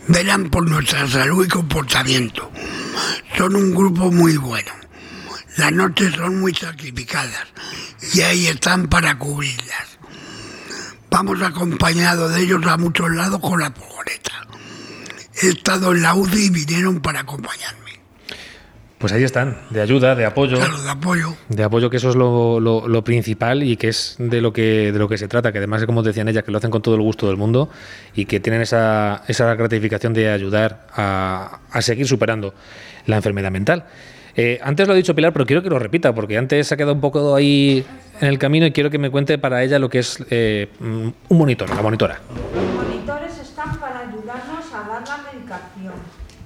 [0.07, 2.51] Velan por nuestra salud y comportamiento.
[3.37, 4.71] Son un grupo muy bueno.
[5.57, 7.47] Las noches son muy sacrificadas
[8.13, 9.97] y ahí están para cubrirlas.
[11.09, 14.47] Vamos acompañados de ellos a muchos lados con la furgoneta.
[15.41, 17.80] He estado en la UCI y vinieron para acompañarme.
[19.01, 20.57] Pues ahí están, de ayuda, de apoyo.
[20.57, 21.33] Claro, de apoyo.
[21.49, 24.91] De apoyo, que eso es lo, lo- lo principal y que es de lo que,
[24.91, 26.93] de lo que se trata, que además, como decían ellas, que lo hacen con todo
[26.93, 27.69] el gusto del mundo
[28.13, 32.53] y que tienen esa, esa gratificación de ayudar a, a seguir superando
[33.07, 33.85] la enfermedad mental.
[34.35, 36.77] Eh, antes lo ha dicho Pilar, pero quiero que lo repita, porque antes se ha
[36.77, 37.83] quedado un poco ahí
[38.21, 41.13] en el camino y quiero que me cuente para ella lo que es eh, un
[41.29, 42.19] monitor, la monitora.
[42.55, 45.93] Los monitores están para ayudarnos a dar la medicación,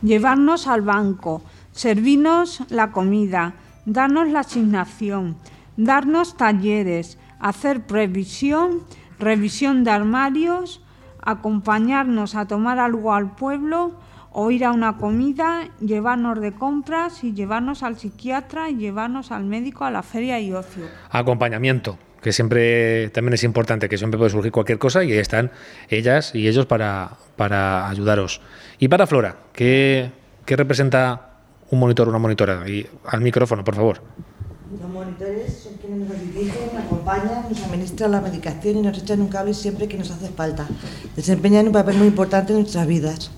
[0.01, 1.43] llevarnos al banco,
[1.75, 3.53] servirnos la comida,
[3.85, 5.37] darnos la asignación,
[5.77, 8.83] darnos talleres, hacer previsión,
[9.19, 10.81] revisión de armarios,
[11.21, 13.99] acompañarnos a tomar algo al pueblo
[14.31, 19.43] o ir a una comida, llevarnos de compras y llevarnos al psiquiatra y llevarnos al
[19.43, 20.85] médico a la feria y ocio.
[21.09, 25.51] acompañamiento, que siempre también es importante, que siempre puede surgir cualquier cosa y ahí están
[25.89, 28.41] ellas y ellos para, para ayudaros.
[28.79, 30.11] Y para Flora, ¿qué,
[30.45, 31.34] qué representa
[31.75, 32.67] un monitor o una monitora?
[32.67, 34.01] Y al micrófono, por favor.
[34.81, 39.21] Los monitores son quienes nos dirigen, nos acompañan, nos administran la medicación y nos echan
[39.21, 40.67] un cable siempre que nos hace falta.
[41.15, 43.31] Desempeñan un papel muy importante en nuestras vidas.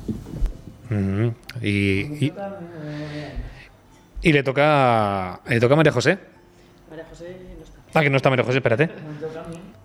[1.61, 2.33] Y, y,
[4.21, 6.17] y le toca le toca a María José.
[7.93, 8.89] Ah, que no está María José, espérate.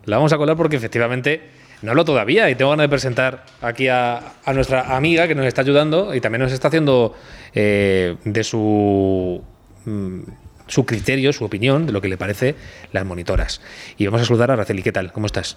[0.05, 1.41] La vamos a colar porque efectivamente
[1.83, 5.47] no hablo todavía y tengo ganas de presentar aquí a, a nuestra amiga que nos
[5.47, 7.15] está ayudando y también nos está haciendo
[7.55, 9.43] eh, de su,
[9.85, 10.21] mm,
[10.69, 12.55] su criterio, su opinión, de lo que le parece
[12.93, 13.61] las monitoras.
[13.99, 14.83] Y vamos a saludar a Araceli.
[14.83, 15.13] ¿Qué tal?
[15.13, 15.57] ¿Cómo estás?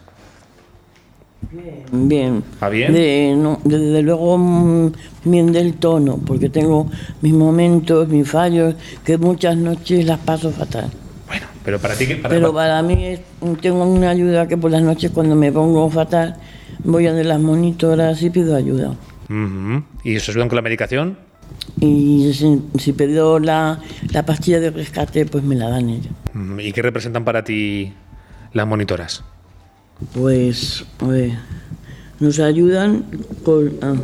[1.91, 2.43] Bien.
[2.61, 2.91] ¿Va bien?
[2.93, 4.91] De- no, desde luego mm,
[5.25, 6.89] bien del tono, porque tengo
[7.21, 10.89] mis momentos, mis fallos, que muchas noches las paso fatal.
[11.65, 13.21] Pero para ti, ¿qué- para, Pero para mí es-
[13.61, 16.35] tengo una ayuda que por las noches cuando me pongo fatal
[16.83, 18.95] voy a de las monitoras y pido ayuda.
[19.29, 19.83] Ujú.
[20.03, 21.17] ¿Y se ayudan con la medicación?
[21.79, 23.79] Y si, si pido la,
[24.11, 25.89] la pastilla de rescate, pues me la dan.
[25.89, 26.59] Ujú.
[26.59, 27.93] ¿Y qué representan para ti
[28.53, 29.23] las monitoras?
[30.13, 31.31] Pues ver,
[32.19, 33.05] nos ayudan
[33.43, 33.73] con...
[33.81, 33.95] ah,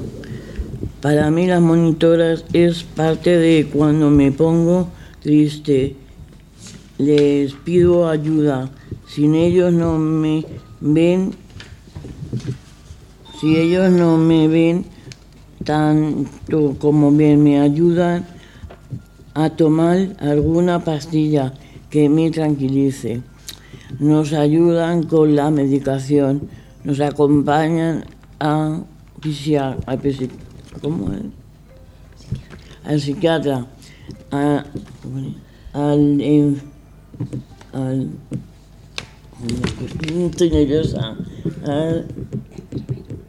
[1.02, 4.90] para mí las monitoras es parte de cuando me pongo
[5.22, 5.96] triste.
[7.02, 8.70] Les pido ayuda.
[9.08, 10.46] Sin ellos no me
[10.80, 11.32] ven,
[13.40, 14.86] si ellos no me ven
[15.66, 18.26] tanto como bien me ayudan
[19.34, 21.54] a tomar alguna pastilla
[21.90, 23.22] que me tranquilice
[24.00, 26.50] nos ayudan con la medicación,
[26.84, 28.06] nos acompañan
[28.40, 28.82] a
[29.22, 29.78] psiquiatra,
[32.84, 33.68] al psiquiatra,
[34.32, 34.66] a-
[35.74, 36.62] al,
[37.74, 38.10] al
[41.66, 42.06] al,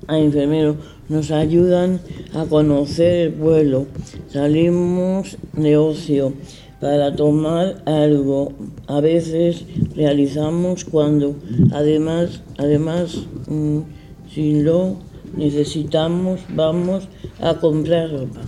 [0.06, 0.76] al enfermero,
[1.08, 2.00] nos ayudan
[2.34, 3.86] a conocer el pueblo,
[4.28, 6.32] salimos de ocio
[6.80, 8.52] para tomar algo.
[8.88, 11.36] A veces realizamos cuando
[11.72, 13.80] además, además mm,
[14.32, 14.96] si lo
[15.36, 17.08] necesitamos, vamos
[17.40, 18.40] a comprar ropa.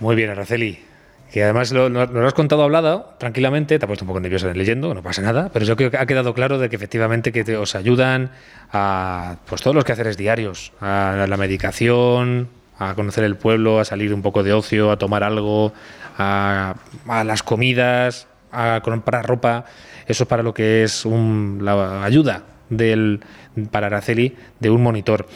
[0.00, 0.91] Muy bien, Araceli.
[1.32, 4.52] Que además lo, nos lo has contado hablado tranquilamente, te ha puesto un poco nervioso
[4.52, 7.56] leyendo, no pasa nada, pero yo creo que ha quedado claro de que efectivamente que
[7.56, 8.30] os ayudan
[8.70, 14.12] a pues todos los quehaceres diarios, a la medicación, a conocer el pueblo, a salir
[14.12, 15.72] un poco de ocio, a tomar algo,
[16.18, 16.74] a,
[17.08, 19.64] a las comidas, a comprar ropa.
[20.06, 23.20] Eso es para lo que es un- la ayuda del,
[23.70, 25.26] para Araceli de un monitor.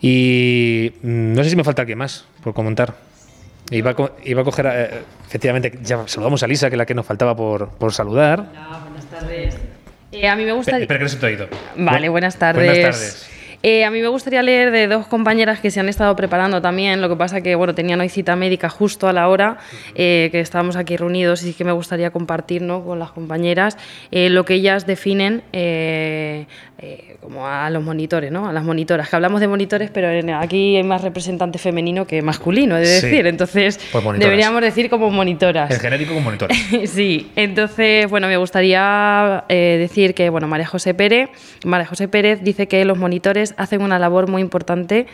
[0.00, 3.09] Y mm, no sé si me falta alguien más por comentar.
[3.70, 4.90] Iba a, co- iba a coger, eh,
[5.26, 8.46] efectivamente, ya saludamos a Lisa, que es la que nos faltaba por, por saludar.
[8.82, 9.56] buenas tardes.
[10.12, 10.76] Eh, a mí me gusta.
[10.78, 11.48] Espera que no se te ha ido.
[11.76, 12.64] Vale, Bu- buenas tardes.
[12.66, 13.30] Buenas tardes.
[13.62, 17.02] Eh, a mí me gustaría leer de dos compañeras que se han estado preparando también.
[17.02, 19.58] Lo que pasa que bueno tenían hoy cita médica justo a la hora
[19.94, 22.82] eh, que estábamos aquí reunidos y sí que me gustaría compartir ¿no?
[22.82, 23.76] con las compañeras
[24.12, 25.42] eh, lo que ellas definen
[26.82, 28.48] eh, como a los monitores, ¿no?
[28.48, 29.08] a las monitoras.
[29.08, 32.86] Que hablamos de monitores, pero en- aquí hay más representante femenino que masculino, he de
[32.86, 33.06] Sí.
[33.06, 33.26] decir.
[33.26, 34.20] Entonces Pues monitoras.
[34.30, 35.70] deberíamos decir como monitoras.
[35.70, 36.48] El genérico con monitor.
[36.86, 41.28] Sí, entonces, bueno, me gustaría eh, decir que, bueno, María José Pérez,
[41.64, 45.06] María José Pérez dice que los monitores hacen una labor muy importante,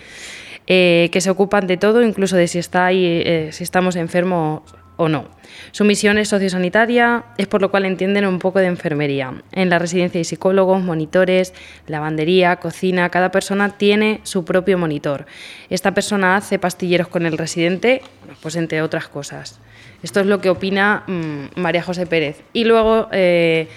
[0.68, 4.62] eh, que se ocupan de todo, incluso de si está ahí, eh, si estamos enfermos
[4.96, 5.28] o no.
[5.72, 9.34] Su misión es sociosanitaria, es por lo cual entienden un poco de enfermería.
[9.52, 11.54] En la residencia hay psicólogos, monitores,
[11.86, 15.26] lavandería, cocina, cada persona tiene su propio monitor.
[15.70, 18.02] Esta persona hace pastilleros con el residente,
[18.42, 19.60] pues entre otras cosas.
[20.02, 22.42] Esto es lo que opina mm, María José Pérez.
[22.52, 23.68] Y luego eh,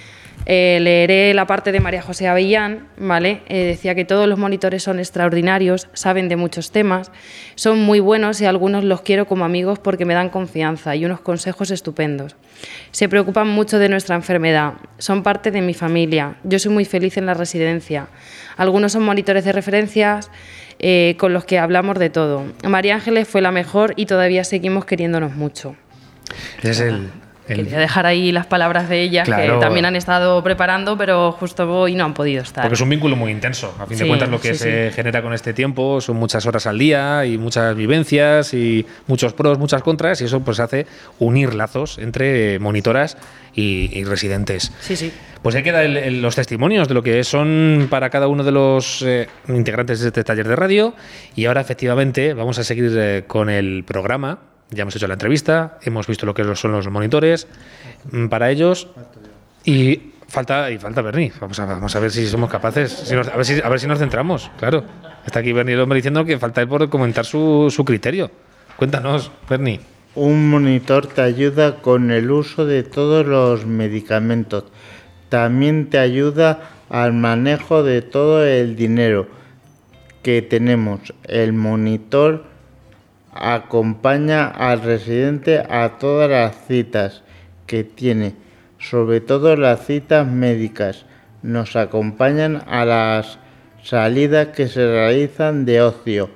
[0.46, 3.42] eh, leeré la parte de María José Avellán, ¿vale?
[3.50, 7.12] Eh, decía que todos los monitores son extraordinarios, saben de muchos temas,
[7.56, 11.22] son muy buenos y algunos los quiero como amigos porque me dan confianza y unos
[11.22, 12.36] consejos estupendos.
[12.92, 17.18] Se preocupan mucho de nuestra enfermedad, son parte de mi familia, yo soy muy feliz
[17.18, 18.08] en la residencia.
[18.58, 20.32] Algunos son monitores de referencias
[20.80, 22.44] eh, con los que hablamos de todo.
[22.68, 25.76] María Ángeles fue la mejor y todavía seguimos queriéndonos mucho.
[26.64, 27.10] Es el-
[27.56, 29.56] Quería dejar ahí las palabras de ellas Claro.
[29.56, 32.64] que también han estado preparando, pero justo hoy no han podido estar.
[32.64, 33.76] Porque es un vínculo muy intenso.
[33.80, 36.68] A fin de cuentas, lo que sí, se genera con este tiempo son muchas horas
[36.68, 40.86] al día y muchas vivencias y muchos pros, muchas contras, y eso pues hace
[41.20, 43.18] unir lazos entre monitoras
[43.54, 44.72] y, y residentes.
[44.82, 45.12] Sí, sí.
[45.42, 49.28] Pues ahí quedan los testimonios de lo que son para cada uno de los eh,
[49.48, 50.94] integrantes de este taller de radio.
[51.36, 54.40] Y ahora, efectivamente, vamos a seguir eh, con el programa.
[54.72, 57.48] Ya hemos hecho la entrevista, hemos visto lo que son los monitores
[58.12, 58.88] mm, para ellos.
[59.66, 61.32] Y falta, y falta Bernie.
[61.40, 63.12] Vamos a, vamos a ver si somos capaces.
[63.12, 64.84] a, ver si, a ver si nos centramos, claro.
[65.26, 68.32] Está aquí Bernie el hombre diciendo que falta él por comentar su, su criterio.
[68.78, 69.80] Cuéntanos, Bernie.
[70.16, 74.66] Un monitor te ayuda con el uso de todos los medicamentos.
[75.30, 79.28] También te ayuda al manejo de todo el dinero
[80.24, 81.14] que tenemos.
[81.24, 82.49] El monitor
[83.40, 87.24] acompaña al residente a todas las citas
[87.66, 88.36] que tiene,
[88.78, 91.06] sobre todo las citas médicas.
[91.42, 93.40] Nos acompañan a las
[93.84, 96.30] salidas que se realizan de ocio,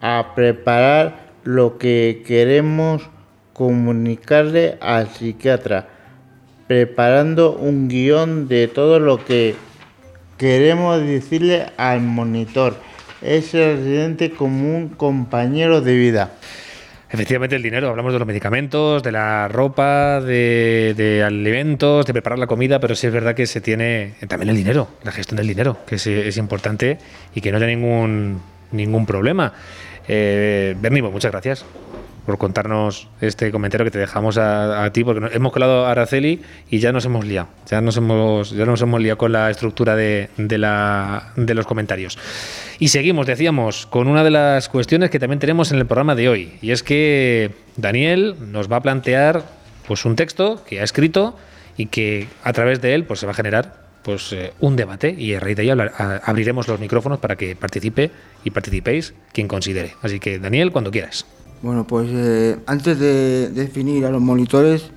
[0.00, 3.10] a preparar lo que queremos
[3.52, 5.88] comunicarle al psiquiatra,
[6.68, 9.54] preparando un guion de todo lo que
[10.38, 12.74] queremos decirle al monitor.
[13.24, 16.32] Es el residente como un compañero de vida.
[17.10, 22.46] Efectivamente, el dinero, hablamos de los medicamentos, de la ropa, de, alimentos, de preparar la
[22.46, 25.78] comida, pero sí es verdad que se tiene también el dinero, la gestión del dinero,
[25.86, 26.98] que es, importante
[27.34, 29.54] y que no haya ningún, ningún problema.
[30.06, 31.64] Eh, Bernie, pues muchas gracias
[32.26, 36.78] por contarnos este comentario que te dejamos a, ti, porque hemos colado a Araceli y
[36.78, 40.30] ya nos hemos liado, ya nos hemos, ya nos hemos liado con la estructura de,
[40.36, 42.18] de la, de los comentarios.
[42.78, 46.28] Y seguimos, decíamos, con una de las cuestiones que también tenemos en el programa de
[46.28, 49.42] hoy, y es que Daniel nos va a plantear
[49.86, 51.36] pues, un texto que ha escrito
[51.76, 55.14] y que a través de él pues, se va a generar pues, eh, un debate
[55.16, 55.92] y a raíz de ahí hablar-
[56.24, 58.10] abriremos los micrófonos para que participe
[58.44, 59.94] y participéis quien considere.
[60.02, 61.26] Así que Daniel, cuando quieras.
[61.64, 64.90] Bueno, pues eh, antes de definir a los monitores,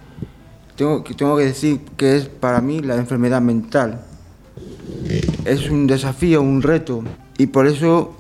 [0.76, 4.02] tengo que, tengo que decir que es para mí la enfermedad mental.
[5.46, 7.04] Es un desafío, un reto,
[7.38, 8.18] y por eso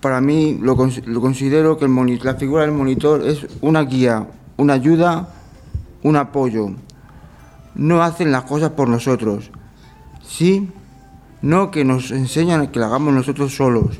[0.00, 1.88] para mí lo, cons- lo considero que
[2.22, 4.28] la figura del monitor es una guía,
[4.58, 5.34] una ayuda,
[6.04, 6.68] un apoyo.
[7.74, 9.50] No hacen las cosas por nosotros,
[10.22, 10.68] sí,
[11.42, 13.96] no que nos enseñan que la hagamos nosotros solos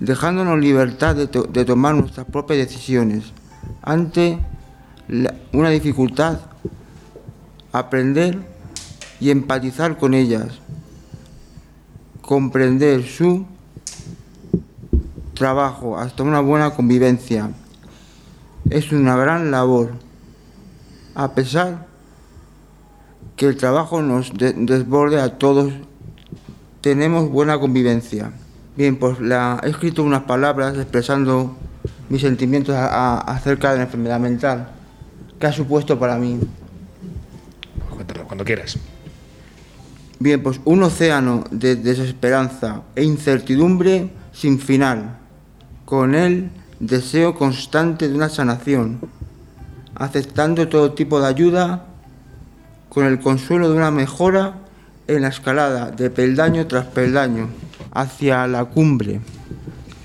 [0.00, 3.24] dejándonos libertad de, de tomar nuestras propias decisiones.
[3.82, 4.38] Ante
[5.52, 6.40] una dificultad,
[7.72, 8.38] aprender
[9.20, 10.48] y empatizar con ellas,
[12.20, 13.46] comprender su
[15.34, 17.50] trabajo hasta una buena convivencia,
[18.68, 19.92] es una gran labor,
[21.14, 21.86] a pesar
[23.36, 25.72] que el trabajo nos de- desborde a todos,
[26.80, 28.32] tenemos buena convivencia.
[28.76, 31.56] Bien, pues la, he escrito unas palabras expresando
[32.08, 34.68] mis sentimientos a- a- acerca de la enfermedad mental
[35.40, 36.38] que ha supuesto para mí.
[37.90, 38.78] Cuéntalo, cuando quieras.
[40.18, 45.16] Bien, pues un océano de desesperanza e incertidumbre sin final.
[45.84, 46.50] Con él,
[46.80, 48.98] deseo constante de una sanación,
[49.94, 51.86] aceptando todo tipo de ayuda
[52.88, 54.54] con el consuelo de una mejora
[55.06, 57.48] en la escalada de peldaño tras peldaño
[57.92, 59.20] hacia la cumbre.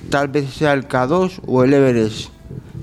[0.09, 2.31] Tal vez sea el K2 o el Everest,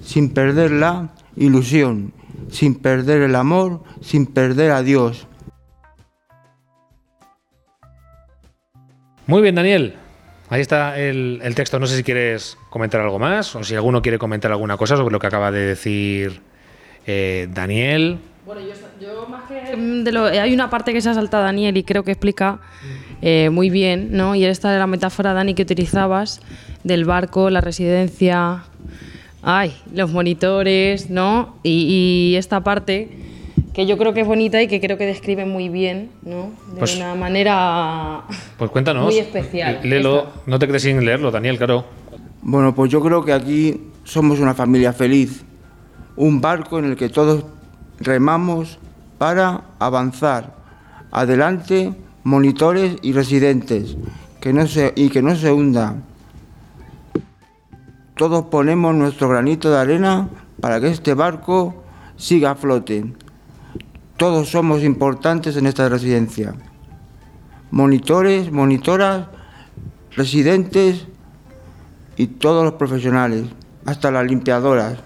[0.03, 2.13] sin perder la ilusión,
[2.51, 5.27] sin perder el amor, sin perder a Dios.
[9.27, 9.95] Muy bien, Daniel.
[10.51, 11.79] Ahí está el, el texto.
[11.79, 15.13] No sé si quieres comentar algo más o si alguno quiere comentar alguna cosa sobre
[15.13, 16.41] lo que acaba de decir
[17.07, 18.19] eh, Daniel.
[18.47, 21.45] Bueno, yo, yo más que mm, de lo, hay una parte que se ha saltado
[21.45, 22.61] Daniel y creo que explica
[23.23, 24.35] eh, muy bien, ¿no?
[24.35, 26.41] Y esta era la metáfora, Dani, que utilizabas
[26.85, 28.65] del barco, la residencia,
[29.43, 31.57] ay, los monitores, ¿no?
[31.63, 33.09] Y, y esta parte
[33.75, 36.51] que yo creo que es bonita y que creo que describe muy bien, ¿no?
[36.73, 38.23] De Pues- una manera
[38.57, 39.05] Pues cuéntanos.
[39.05, 39.81] Muy especial.
[39.85, 40.27] Léelo.
[40.47, 41.85] No te quedes sin leerlo, Daniel, claro.
[42.43, 45.45] Bueno, pues yo creo que aquí somos una familia feliz,
[46.17, 47.45] un barco en el que todos
[48.01, 48.79] remamos
[49.19, 50.55] para avanzar.
[51.11, 51.93] Adelante,
[52.29, 53.97] monitores y residentes,
[54.39, 55.97] que no se, y que no se hunda.
[58.17, 60.29] Todos ponemos nuestro granito de arena
[60.61, 61.83] para que este barco
[62.17, 63.15] siga a flote.
[64.19, 66.55] Todos somos importantes en esta residencia.
[67.71, 69.29] Monitores, monitoras,
[70.15, 71.07] residentes
[72.19, 73.47] y todos los profesionales,
[73.87, 74.99] hasta las limpiadoras.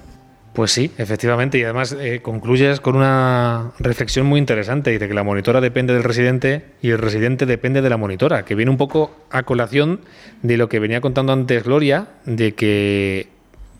[0.52, 5.22] Pues sí, efectivamente, y además eh, concluyes con una reflexión muy interesante, dice que la
[5.22, 9.16] monitora depende del residente y el residente depende de la monitora, que viene un poco
[9.30, 10.00] a colación
[10.42, 13.28] de lo que venía contando antes Gloria, de que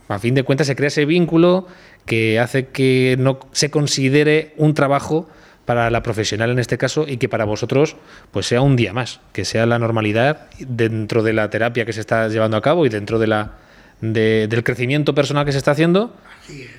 [0.09, 1.67] a fin de cuentas se crea ese vínculo
[2.07, 5.29] que hace que no se considere un trabajo
[5.67, 7.97] para la profesional en este caso y que para vosotros
[8.31, 12.01] pues sea un día más, que sea la normalidad dentro de la terapia que se
[12.01, 13.53] está llevando a cabo y dentro de la
[14.01, 16.17] de- del crecimiento personal que se está haciendo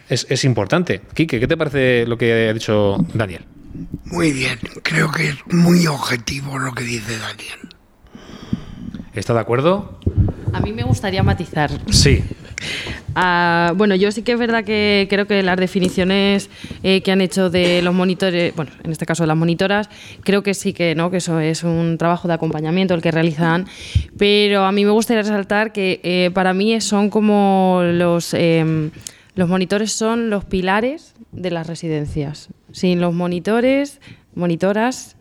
[0.09, 1.01] es, es importante.
[1.13, 3.45] Quique, ¿qué te parece lo que ha dicho Daniel?
[4.05, 7.59] Muy bien, creo que es muy objetivo lo que dice Daniel.
[9.13, 9.99] ¿Está de acuerdo?
[10.53, 11.71] A mí me gustaría matizar.
[11.91, 12.23] Sí.
[13.15, 16.49] Ah, bueno, yo sí que es verdad que creo que las definiciones
[16.81, 19.89] eh, que han hecho de los monitores, bueno, en este caso de las monitoras,
[20.23, 23.67] creo que sí que no, que eso es un trabajo de acompañamiento el que realizan,
[24.17, 28.89] pero a mí me gustaría resaltar que eh, para mí son como los em,
[29.35, 32.49] los monitores son los pilares de las residencias.
[32.71, 33.99] Sin los monitores,
[34.35, 35.15] monitoras,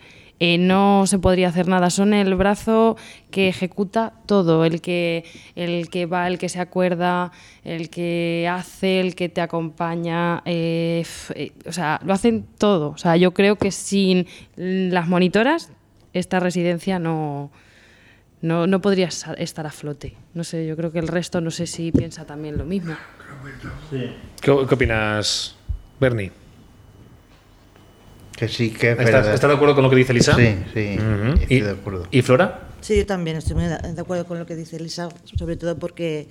[0.44, 1.88] eh, no se podría hacer nada.
[1.88, 2.96] Son el brazo
[3.30, 7.30] que ejecuta todo, el que, el que va, el que se acuerda,
[7.62, 10.42] el que hace, el que te acompaña.
[10.44, 11.04] eh,
[11.36, 12.90] eh, o sea, lo hacen todo.
[12.90, 15.70] O sea, yo creo que sin las monitoras,
[16.12, 17.50] esta residencia no,
[18.40, 19.08] no, no podría
[19.38, 20.16] estar a flote.
[20.34, 22.94] No sé, yo creo que el resto no sé si piensa también lo mismo.
[23.90, 25.56] ¿Qué, qué opinas,
[26.00, 26.32] Bernie?
[28.36, 30.34] Que sí, que es ¿Estás, de acuerdo con lo que dice Lisa?
[30.34, 32.06] Sí, sí, estoy ¿Y, de acuerdo.
[32.10, 32.68] ¿Y Flora?
[32.80, 36.28] Sí, yo también estoy muy de acuerdo con lo que dice Elisa, sobre todo porque,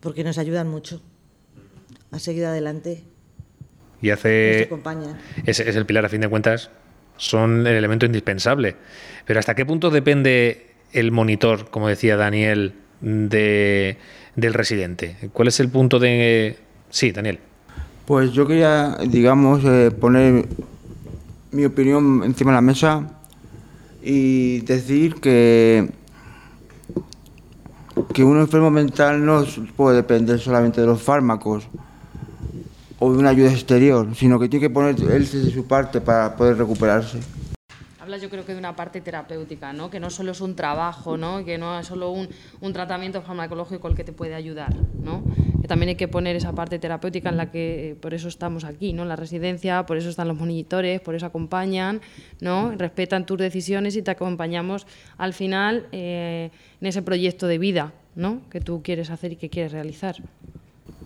[0.00, 1.00] porque nos ayudan mucho
[2.10, 3.04] a seguir adelante,
[4.02, 4.64] Y nos hace.
[4.64, 5.18] acompañan.
[5.46, 6.70] Es, es el pilar, a fin de cuentas.
[7.16, 8.76] Son el elemento indispensable.
[9.24, 13.96] Pero ¿hasta qué punto depende el monitor, como decía Daniel, de,
[14.36, 15.16] del residente?
[15.32, 16.56] ¿Cuál es el punto de.
[16.90, 17.40] Sí, Daniel.
[18.04, 20.46] Pues yo quería, digamos, eh, poner
[21.50, 23.10] mi opinión encima de la mesa
[24.02, 25.90] y decir que,
[28.12, 31.66] que un enfermo mental no puede depender solamente de los fármacos
[33.00, 36.36] o de una ayuda exterior, sino que tiene que poner él de su parte para
[36.36, 37.18] poder recuperarse.
[38.06, 39.90] Habla yo creo que de una parte terapéutica, ¿no?
[39.90, 41.44] Que no solo es un trabajo, ¿no?
[41.44, 42.28] Que no es solo un,
[42.60, 45.24] un tratamiento farmacológico el que te puede ayudar, ¿no?
[45.60, 48.62] Que también hay que poner esa parte terapéutica en la que eh, por eso estamos
[48.62, 49.02] aquí, ¿no?
[49.02, 52.00] En la residencia, por eso están los monitores, por eso acompañan,
[52.40, 52.70] ¿no?
[52.78, 54.86] Respetan tus decisiones y te acompañamos
[55.18, 56.50] al final eh,
[56.80, 58.40] en ese proyecto de vida, ¿no?
[58.50, 60.14] Que tú quieres hacer y que quieres realizar.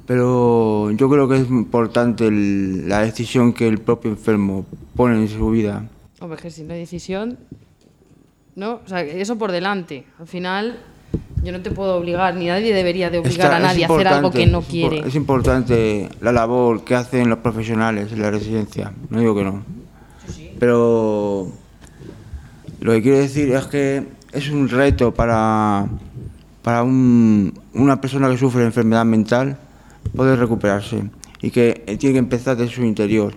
[0.07, 5.29] Pero yo creo que es importante el- la decisión que el propio enfermo pone en
[5.29, 5.89] su vida.
[6.21, 7.39] Hombre, que si no hay decisión,
[8.57, 8.81] ¿no?
[8.85, 10.05] O sea, eso por delante.
[10.19, 10.79] Al final,
[11.43, 14.07] Yo no te puedo obligar, ni nadie debería de obligar Está- a nadie a hacer
[14.09, 14.99] algo que no quiere.
[15.09, 19.63] Es importante la labor que hacen los profesionales en la residencia, no digo que no.
[20.59, 21.51] Pero
[22.81, 25.87] lo que quiero decir es que es un reto para,
[26.63, 29.57] para un- una persona que sufre enfermedad mental
[30.15, 31.05] poder recuperarse
[31.41, 33.35] y que tiene que empezar de su interior.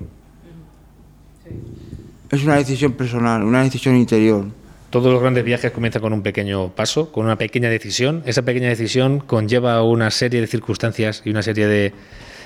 [2.33, 4.45] Es una decisión personal, una decisión interior.
[4.89, 8.23] Todos los grandes viajes comienzan con un pequeño paso, con una pequeña decisión.
[8.25, 11.93] Esa pequeña decisión conlleva una serie de circunstancias y una serie de,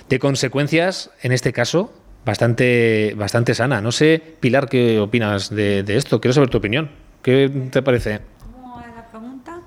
[0.10, 1.92] de consecuencias, en este caso,
[2.26, 3.82] bastante, bastante sana.
[3.82, 6.20] No sé, Pilar, ¿qué opinas de, de esto?
[6.20, 6.90] Quiero saber tu opinión.
[7.22, 8.20] ¿Qué te parece?
[8.52, 9.60] ¿Cómo es la pregunta?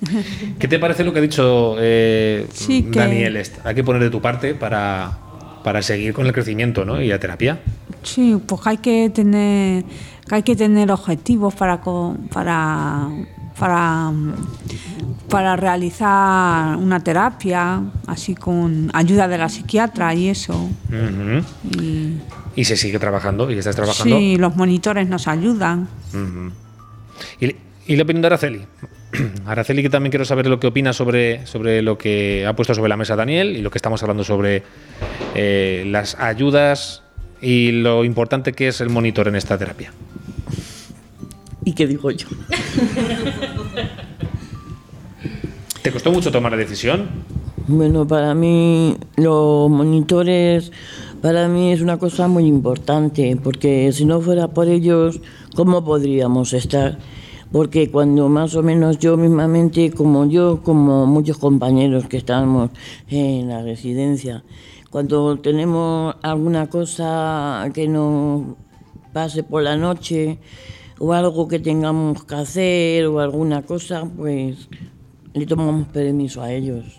[0.58, 3.42] ¿Qué te parece lo que ha dicho eh, Sí, que- Daniel?
[3.64, 5.18] Hay que poner de tu parte para,
[5.64, 7.00] para seguir con el crecimiento ¿no?
[7.00, 7.60] y la terapia.
[8.06, 9.84] Sí, pues hay que tener,
[10.30, 11.82] hay que tener objetivos para,
[12.32, 13.08] para,
[13.58, 14.12] para,
[15.28, 20.68] para realizar una terapia, así con ayuda de la psiquiatra y eso.
[21.78, 22.18] Y,
[22.54, 24.16] Y se sigue trabajando y estás trabajando.
[24.16, 25.88] sí, los monitores nos ayudan.
[27.40, 27.56] Y,
[27.88, 28.62] y la opinión de Araceli.
[29.46, 32.88] Araceli, que también quiero saber lo que opina sobre, sobre lo que ha puesto sobre
[32.88, 34.62] la mesa Daniel y lo que estamos hablando sobre
[35.34, 37.02] eh, las ayudas
[37.40, 39.92] y lo importante que es el monitor en esta terapia.
[41.64, 42.28] ¿Y qué digo yo?
[45.82, 47.08] ¿Te costó mucho tomar la decisión?
[47.68, 50.70] Bueno, para mí los monitores,
[51.20, 55.20] para mí es una cosa muy importante, porque si no fuera por ellos,
[55.56, 56.98] ¿cómo podríamos estar?
[57.50, 62.70] Porque cuando más o menos yo mismamente, como yo, como muchos compañeros que estamos
[63.08, 64.44] en la residencia,
[64.96, 68.56] cuando tenemos alguna cosa que nos
[69.12, 70.38] pase por la noche
[70.98, 74.70] o algo que tengamos que hacer o alguna cosa, pues
[75.34, 76.98] le tomamos permiso a ellos.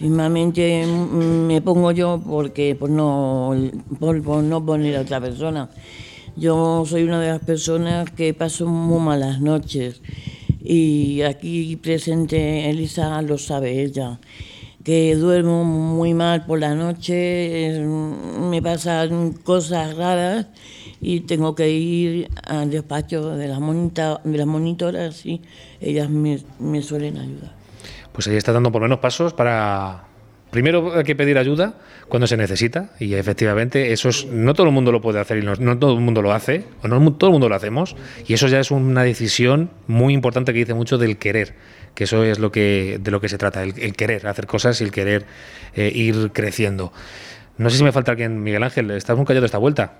[0.00, 3.54] Mismamente mm, me pongo yo porque por no,
[4.00, 5.70] por, por no poner a otra persona.
[6.34, 10.02] Yo soy una de las personas que paso muy malas noches
[10.60, 14.18] y aquí presente Elisa lo sabe ella,
[14.86, 17.80] que duermo muy mal por la noche,
[18.38, 20.46] me pasan cosas raras
[21.00, 25.42] y tengo que ir al despacho de las, monita- de las monitoras y
[25.80, 27.52] ellas me, me suelen ayudar.
[28.12, 30.04] Pues ahí está dando por menos pasos para...
[30.52, 31.74] Primero hay que pedir ayuda
[32.08, 35.42] cuando se necesita y efectivamente eso es no todo el mundo lo puede hacer y
[35.42, 37.96] no, no todo el mundo lo hace o no todo el mundo lo hacemos
[38.28, 41.54] y eso ya es una decisión muy importante que dice mucho del querer
[41.96, 44.80] que eso es lo que de lo que se trata el, el querer hacer cosas
[44.80, 45.26] y el querer
[45.74, 46.92] eh, ir creciendo.
[47.58, 49.94] No sé si me falta alguien Miguel Ángel estás muy callado esta vuelta.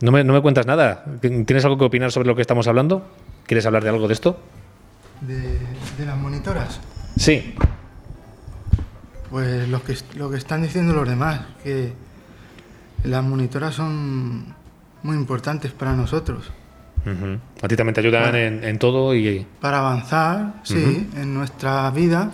[0.00, 1.04] No me, no me cuentas nada.
[1.20, 3.08] Tienes algo que opinar sobre lo que estamos hablando
[3.46, 4.40] quieres hablar de algo de esto
[5.20, 5.58] De,
[5.98, 6.80] de las monitoras.
[7.16, 7.54] sí.
[9.30, 11.92] Pues lo que, lo que están diciendo los demás, que
[13.02, 14.54] las monitoras son
[15.02, 16.52] muy importantes para nosotros.
[17.06, 17.38] Ujú.
[17.62, 18.38] a ti también te ayudan Bueno.
[18.38, 22.30] en, en todo y Para avanzar, sí, en nuestra vida.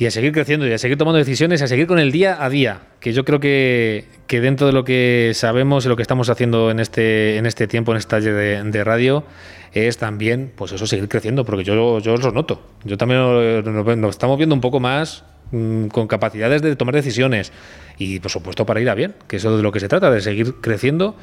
[0.00, 2.48] Y a seguir creciendo y a seguir tomando decisiones, a seguir con el día a
[2.48, 6.30] día, que yo creo que, que dentro de lo que sabemos y lo que estamos
[6.30, 9.24] haciendo en este, en este tiempo, en este taller de, radio,
[9.72, 12.62] es también, pues eso, seguir creciendo, porque yo, yo lo noto.
[12.84, 16.94] Yo también lo, lo- lo estamos viendo un poco más mm, con capacidades de tomar
[16.94, 17.50] decisiones
[17.98, 20.12] y, por supuesto, para ir a bien, que eso es de lo que se trata,
[20.12, 21.16] de seguir creciendo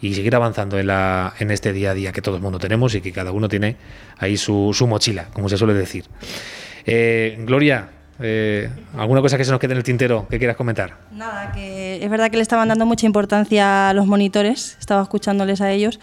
[0.00, 2.94] y seguir avanzando en, la, en este día a día que todo el mundo tenemos
[2.94, 3.76] y que cada uno tiene
[4.16, 6.06] ahí su, su mochila, como se suele decir.
[6.86, 10.98] Eh, Gloria, eh, ¿alguna cosa que se nos quede en el tintero que quieras comentar?
[11.12, 15.60] Nada, que es verdad que le estaban dando mucha importancia a los monitores, estaba escuchándoles
[15.60, 16.00] a ellos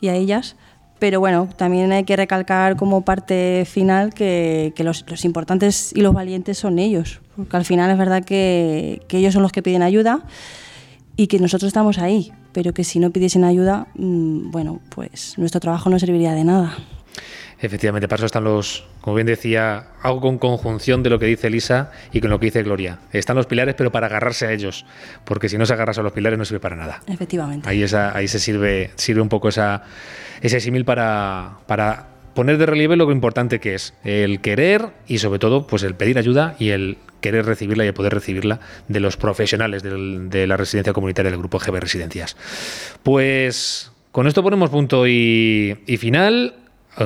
[0.00, 0.56] y a ellas,
[0.98, 6.02] pero bueno, también hay que recalcar como parte final que, que los, los importantes y
[6.02, 9.62] los valientes son ellos, porque al final es verdad que, que ellos son los que
[9.62, 10.24] piden ayuda
[11.16, 15.60] y que nosotros estamos ahí, pero que si no pidiesen ayuda, mm, bueno, pues nuestro
[15.60, 16.76] trabajo no serviría de nada.
[17.62, 21.48] Efectivamente, para eso están los, como bien decía, algo con conjunción de lo que dice
[21.48, 22.98] Elisa y con lo que dice Gloria.
[23.12, 24.86] Están los pilares, pero para agarrarse a ellos,
[25.24, 27.02] porque si no se agarrase a los pilares no sirve para nada.
[27.06, 27.68] Efectivamente.
[27.68, 29.82] Ahí, esa, ahí se sirve, sirve un poco esa,
[30.40, 35.38] ese símil para, para poner de relieve lo importante que es el querer y sobre
[35.38, 39.18] todo pues el pedir ayuda y el querer recibirla y el poder recibirla de los
[39.18, 42.36] profesionales del- de la residencia comunitaria del grupo GB Residencias.
[43.02, 46.54] Pues con esto ponemos punto y, y final,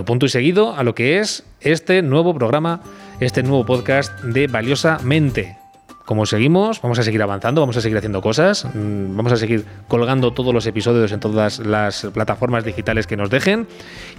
[0.05, 2.81] punto y seguido a lo que es este nuevo programa,
[3.21, 5.57] este nuevo podcast de Valiosamente.
[6.05, 9.65] Como seguimos, vamos a seguir avanzando, vamos a seguir haciendo cosas, mm, vamos a seguir
[9.89, 13.67] colgando todos los episodios en todas las plataformas digitales que nos dejen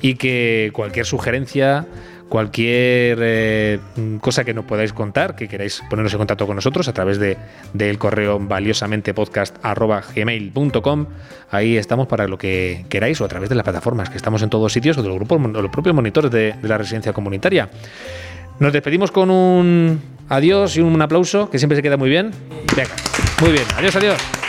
[0.02, 1.86] y que cualquier sugerencia,
[2.30, 3.80] cualquier eh,
[4.22, 7.38] cosa que nos podáis contar, que queráis ponernos en contacto con nosotros a través de,
[7.74, 11.06] del correo valiosamentepodcast.gmail.com.
[11.52, 14.50] Ahí estamos para lo que queráis o a través de las plataformas, que estamos en
[14.50, 17.70] todos sitios o de los grupos, o los propios monitores de, de la residencia comunitaria.
[18.60, 22.32] Nos despedimos con un adiós y un aplauso, que siempre se queda muy bien.
[22.76, 22.96] Venga,
[23.42, 23.66] muy bien.
[23.78, 24.45] Adiós, adiós.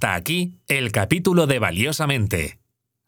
[0.00, 2.58] Hasta aquí el capítulo de Valiosamente.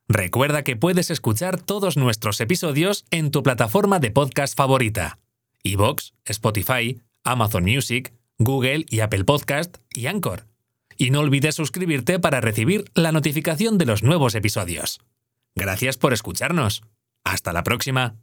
[0.09, 5.19] Recuerda que puedes escuchar todos nuestros episodios en tu plataforma de podcast favorita:
[5.63, 10.45] iVoox, Spotify, Amazon Music, Google y Apple Podcast y Anchor.
[10.99, 15.01] Y no olvides suscribirte para recibir la notificación de los nuevos episodios.
[15.55, 16.83] Gracias por escucharnos.
[17.25, 18.22] Hasta la próxima.